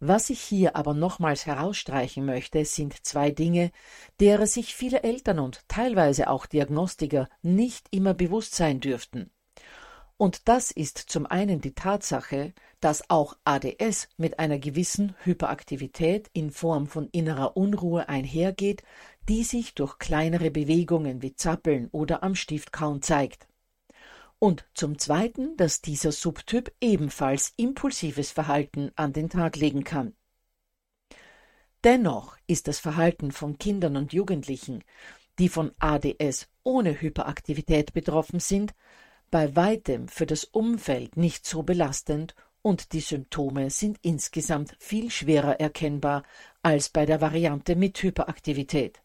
Was 0.05 0.31
ich 0.31 0.41
hier 0.41 0.75
aber 0.75 0.95
nochmals 0.95 1.47
herausstreichen 1.47 2.27
möchte, 2.27 2.65
sind 2.65 3.07
zwei 3.07 3.31
Dinge, 3.31 3.71
derer 4.19 4.49
sich 4.49 4.75
viele 4.75 5.05
Eltern 5.05 5.39
und 5.39 5.63
teilweise 5.69 6.29
auch 6.29 6.47
Diagnostiker 6.47 7.29
nicht 7.43 7.87
immer 7.93 8.13
bewusst 8.13 8.57
sein 8.57 8.81
dürften. 8.81 9.31
Und 10.17 10.49
das 10.49 10.73
ist 10.73 10.99
zum 10.99 11.25
einen 11.27 11.61
die 11.61 11.77
Tatsache, 11.77 12.53
dass 12.81 13.11
auch 13.11 13.37
ADS 13.45 14.09
mit 14.17 14.41
einer 14.41 14.59
gewissen 14.59 15.15
Hyperaktivität 15.23 16.29
in 16.33 16.51
Form 16.51 16.89
von 16.89 17.09
innerer 17.13 17.57
Unruhe 17.57 18.09
einhergeht, 18.09 18.83
die 19.29 19.45
sich 19.45 19.77
durch 19.77 20.01
kleinere 20.01 20.51
Bewegungen 20.51 21.23
wie 21.23 21.37
Zappeln 21.37 21.89
oder 21.93 22.25
am 22.25 22.35
Stift 22.35 22.73
kaum 22.73 23.03
zeigt 23.03 23.47
und 24.43 24.65
zum 24.75 24.99
Zweiten, 24.99 25.57
dass 25.57 25.83
dieser 25.83 26.11
Subtyp 26.11 26.75
ebenfalls 26.81 27.53
impulsives 27.57 28.33
Verhalten 28.33 28.91
an 28.97 29.13
den 29.13 29.31
Tag 29.31 29.55
legen 29.55 29.85
kann. 29.85 30.17
Dennoch 31.85 32.37
ist 32.49 32.67
das 32.67 32.81
Verhalten 32.81 33.31
von 33.31 33.57
Kindern 33.59 33.97
und 33.97 34.13
Jugendlichen, 34.13 34.83
die 35.39 35.49
von 35.49 35.71
ADS 35.79 36.49
ohne 36.65 37.01
Hyperaktivität 37.01 37.93
betroffen 37.93 38.41
sind, 38.41 38.75
bei 39.31 39.55
weitem 39.55 40.09
für 40.09 40.27
das 40.27 40.43
Umfeld 40.43 41.17
nicht 41.17 41.47
so 41.47 41.63
belastend 41.63 42.35
und 42.63 42.95
die 42.95 43.01
Symptome 43.01 43.71
sind 43.71 44.01
insgesamt 44.03 44.75
viel 44.81 45.13
schwerer 45.13 45.61
erkennbar 45.61 46.25
als 46.63 46.89
bei 46.89 47.07
der 47.07 47.21
Variante 47.21 47.77
mit 47.77 48.03
Hyperaktivität. 48.03 49.03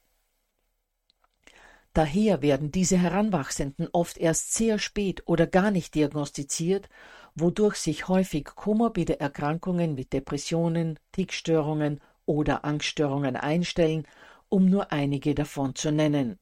Daher 1.98 2.44
werden 2.44 2.70
diese 2.70 2.96
Heranwachsenden 2.96 3.88
oft 3.92 4.20
erst 4.20 4.54
sehr 4.54 4.78
spät 4.78 5.24
oder 5.26 5.48
gar 5.48 5.72
nicht 5.72 5.96
diagnostiziert, 5.96 6.90
wodurch 7.34 7.78
sich 7.78 8.08
häufig 8.08 8.46
komorbide 8.46 9.20
Erkrankungen 9.20 9.98
wie 9.98 10.06
Depressionen, 10.06 11.00
Tickstörungen 11.12 12.00
oder 12.28 12.66
Angststörungen 12.66 13.36
einstellen, 13.36 14.08
um 14.48 14.70
nur 14.70 14.92
einige 14.92 15.34
davon 15.34 15.74
zu 15.74 15.92
nennen. 15.92 16.38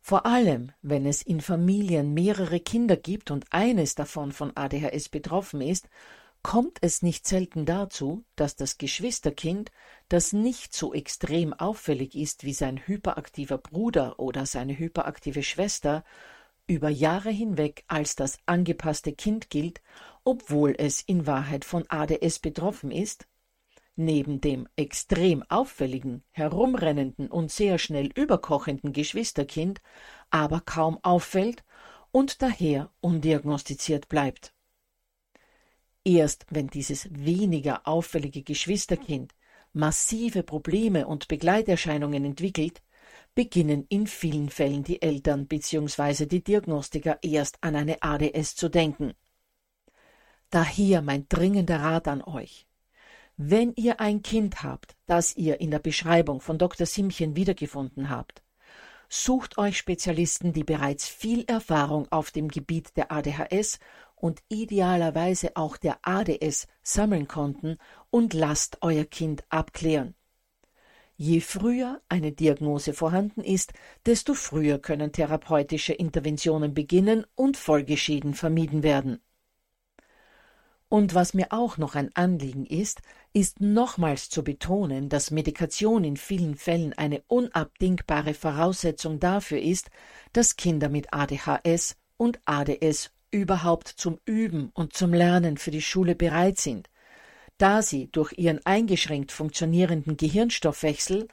Vor 0.00 0.26
allem, 0.26 0.72
wenn 0.82 1.06
es 1.06 1.22
in 1.22 1.40
Familien 1.40 2.12
mehrere 2.12 2.58
Kinder 2.58 2.96
gibt 2.96 3.30
und 3.30 3.46
eines 3.52 3.94
davon 3.94 4.32
von 4.32 4.50
ADHS 4.56 5.10
betroffen 5.10 5.60
ist, 5.60 5.88
kommt 6.48 6.78
es 6.80 7.02
nicht 7.02 7.28
selten 7.28 7.66
dazu, 7.66 8.24
dass 8.34 8.56
das 8.56 8.78
Geschwisterkind, 8.78 9.70
das 10.08 10.32
nicht 10.32 10.72
so 10.74 10.94
extrem 10.94 11.52
auffällig 11.52 12.14
ist 12.14 12.42
wie 12.42 12.54
sein 12.54 12.78
hyperaktiver 12.86 13.58
Bruder 13.58 14.18
oder 14.18 14.46
seine 14.46 14.78
hyperaktive 14.78 15.42
Schwester, 15.42 16.04
über 16.66 16.88
Jahre 16.88 17.28
hinweg 17.28 17.84
als 17.86 18.16
das 18.16 18.38
angepasste 18.46 19.12
Kind 19.12 19.50
gilt, 19.50 19.82
obwohl 20.24 20.74
es 20.78 21.02
in 21.02 21.26
Wahrheit 21.26 21.66
von 21.66 21.84
ADS 21.90 22.38
betroffen 22.38 22.92
ist, 22.92 23.28
neben 23.94 24.40
dem 24.40 24.66
extrem 24.74 25.42
auffälligen, 25.50 26.24
herumrennenden 26.30 27.28
und 27.28 27.52
sehr 27.52 27.76
schnell 27.76 28.06
überkochenden 28.06 28.94
Geschwisterkind 28.94 29.82
aber 30.30 30.62
kaum 30.62 30.98
auffällt 31.02 31.62
und 32.10 32.40
daher 32.40 32.90
undiagnostiziert 33.02 34.08
bleibt. 34.08 34.54
Erst 36.08 36.46
wenn 36.48 36.68
dieses 36.68 37.06
weniger 37.12 37.86
auffällige 37.86 38.42
Geschwisterkind 38.42 39.34
massive 39.74 40.42
Probleme 40.42 41.06
und 41.06 41.28
Begleiterscheinungen 41.28 42.24
entwickelt, 42.24 42.80
beginnen 43.34 43.84
in 43.90 44.06
vielen 44.06 44.48
Fällen 44.48 44.82
die 44.82 45.02
Eltern 45.02 45.46
bzw. 45.46 46.24
die 46.24 46.42
Diagnostiker 46.42 47.18
erst 47.20 47.58
an 47.60 47.76
eine 47.76 48.02
ADS 48.02 48.56
zu 48.56 48.70
denken. 48.70 49.12
Daher 50.48 51.02
mein 51.02 51.26
dringender 51.28 51.80
Rat 51.80 52.08
an 52.08 52.22
euch. 52.22 52.66
Wenn 53.36 53.74
ihr 53.74 54.00
ein 54.00 54.22
Kind 54.22 54.62
habt, 54.62 54.96
das 55.04 55.36
ihr 55.36 55.60
in 55.60 55.70
der 55.70 55.78
Beschreibung 55.78 56.40
von 56.40 56.56
Dr. 56.56 56.86
Simchen 56.86 57.36
wiedergefunden 57.36 58.08
habt, 58.08 58.42
sucht 59.10 59.58
euch 59.58 59.76
Spezialisten, 59.76 60.54
die 60.54 60.64
bereits 60.64 61.06
viel 61.06 61.44
Erfahrung 61.44 62.10
auf 62.10 62.30
dem 62.30 62.48
Gebiet 62.48 62.96
der 62.96 63.12
ADHS 63.12 63.78
und 64.20 64.42
idealerweise 64.48 65.56
auch 65.56 65.76
der 65.76 65.98
ADS 66.02 66.66
sammeln 66.82 67.28
konnten 67.28 67.78
und 68.10 68.34
lasst 68.34 68.78
euer 68.80 69.04
Kind 69.04 69.44
abklären. 69.48 70.14
Je 71.16 71.40
früher 71.40 72.00
eine 72.08 72.30
Diagnose 72.30 72.92
vorhanden 72.92 73.42
ist, 73.42 73.72
desto 74.06 74.34
früher 74.34 74.78
können 74.78 75.10
therapeutische 75.10 75.92
Interventionen 75.92 76.74
beginnen 76.74 77.26
und 77.34 77.56
Folgeschäden 77.56 78.34
vermieden 78.34 78.84
werden. 78.84 79.20
Und 80.88 81.14
was 81.14 81.34
mir 81.34 81.48
auch 81.50 81.76
noch 81.76 81.96
ein 81.96 82.14
Anliegen 82.14 82.64
ist, 82.64 83.02
ist 83.32 83.60
nochmals 83.60 84.30
zu 84.30 84.42
betonen, 84.42 85.08
dass 85.08 85.30
Medikation 85.30 86.04
in 86.04 86.16
vielen 86.16 86.54
Fällen 86.54 86.94
eine 86.94 87.22
unabdingbare 87.26 88.32
Voraussetzung 88.32 89.20
dafür 89.20 89.60
ist, 89.60 89.90
dass 90.32 90.56
Kinder 90.56 90.88
mit 90.88 91.12
ADHS 91.12 91.96
und 92.16 92.40
ADS 92.46 93.10
überhaupt 93.30 93.88
zum 93.88 94.18
Üben 94.24 94.70
und 94.74 94.92
zum 94.92 95.12
Lernen 95.12 95.56
für 95.56 95.70
die 95.70 95.82
Schule 95.82 96.14
bereit 96.14 96.58
sind, 96.58 96.88
da 97.58 97.82
sie 97.82 98.08
durch 98.10 98.32
ihren 98.36 98.64
eingeschränkt 98.64 99.32
funktionierenden 99.32 100.16
Gehirnstoffwechsel 100.16 101.28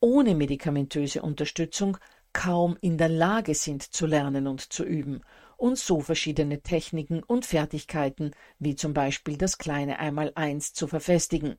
ohne 0.00 0.34
medikamentöse 0.34 1.22
Unterstützung 1.22 1.98
kaum 2.32 2.76
in 2.80 2.98
der 2.98 3.08
Lage 3.08 3.54
sind 3.54 3.82
zu 3.82 4.06
lernen 4.06 4.46
und 4.46 4.72
zu 4.72 4.84
üben 4.84 5.22
und 5.56 5.78
so 5.78 6.00
verschiedene 6.00 6.60
Techniken 6.60 7.22
und 7.22 7.46
Fertigkeiten 7.46 8.32
wie 8.58 8.76
zum 8.76 8.92
Beispiel 8.92 9.38
das 9.38 9.56
kleine 9.56 9.98
Einmaleins 9.98 10.74
zu 10.74 10.86
verfestigen. 10.86 11.56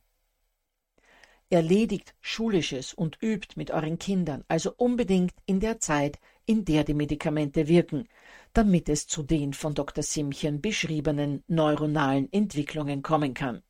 Erledigt 1.49 2.13
Schulisches 2.21 2.93
und 2.93 3.17
übt 3.21 3.55
mit 3.55 3.71
euren 3.71 3.99
Kindern 3.99 4.43
also 4.47 4.73
unbedingt 4.75 5.33
in 5.45 5.59
der 5.59 5.79
Zeit, 5.79 6.19
in 6.45 6.65
der 6.65 6.83
die 6.83 6.93
Medikamente 6.93 7.67
wirken, 7.67 8.07
damit 8.57 8.89
es 8.89 9.07
zu 9.07 9.23
den 9.23 9.53
von 9.53 9.73
Dr. 9.73 10.03
Simchen 10.03 10.61
beschriebenen 10.61 11.43
neuronalen 11.47 12.31
Entwicklungen 12.31 13.01
kommen 13.01 13.33
kann. 13.33 13.61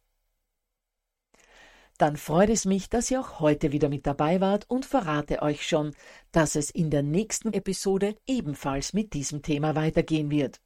Dann 1.97 2.17
freut 2.17 2.49
es 2.49 2.65
mich, 2.65 2.89
dass 2.89 3.09
ihr 3.09 3.21
auch 3.21 3.39
heute 3.39 3.71
wieder 3.71 3.87
mit 3.87 4.05
dabei 4.05 4.41
wart 4.41 4.69
und 4.69 4.85
verrate 4.85 5.41
euch 5.41 5.65
schon, 5.65 5.95
dass 6.31 6.55
es 6.55 6.69
in 6.69 6.89
der 6.89 7.03
nächsten 7.03 7.53
Episode 7.53 8.17
ebenfalls 8.27 8.93
mit 8.93 9.13
diesem 9.13 9.41
Thema 9.41 9.75
weitergehen 9.75 10.29
wird. 10.29 10.59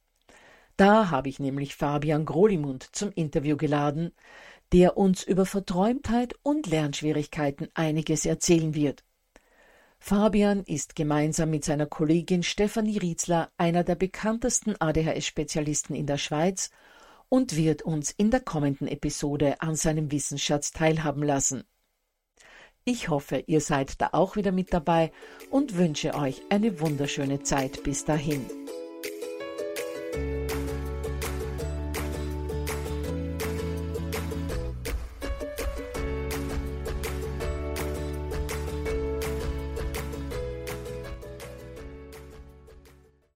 Da 0.76 1.10
habe 1.10 1.28
ich 1.28 1.38
nämlich 1.38 1.76
Fabian 1.76 2.24
Grolimund 2.24 2.88
zum 2.92 3.12
Interview 3.12 3.56
geladen, 3.56 4.12
der 4.72 4.96
uns 4.96 5.22
über 5.22 5.46
Verträumtheit 5.46 6.34
und 6.42 6.66
Lernschwierigkeiten 6.66 7.68
einiges 7.74 8.26
erzählen 8.26 8.74
wird. 8.74 9.04
Fabian 10.02 10.64
ist 10.64 10.96
gemeinsam 10.96 11.50
mit 11.50 11.64
seiner 11.64 11.86
Kollegin 11.86 12.42
Stefanie 12.42 12.98
Rietzler 12.98 13.52
einer 13.58 13.84
der 13.84 13.94
bekanntesten 13.94 14.74
ADHS-Spezialisten 14.80 15.94
in 15.94 16.06
der 16.06 16.16
Schweiz 16.16 16.70
und 17.28 17.54
wird 17.54 17.82
uns 17.82 18.10
in 18.10 18.30
der 18.30 18.40
kommenden 18.40 18.88
Episode 18.88 19.60
an 19.60 19.76
seinem 19.76 20.10
Wissensschatz 20.10 20.72
teilhaben 20.72 21.22
lassen. 21.22 21.64
Ich 22.84 23.10
hoffe, 23.10 23.44
ihr 23.46 23.60
seid 23.60 24.00
da 24.00 24.08
auch 24.12 24.36
wieder 24.36 24.52
mit 24.52 24.72
dabei 24.72 25.12
und 25.50 25.76
wünsche 25.76 26.14
euch 26.14 26.40
eine 26.48 26.80
wunderschöne 26.80 27.42
Zeit 27.42 27.84
bis 27.84 28.06
dahin. 28.06 28.46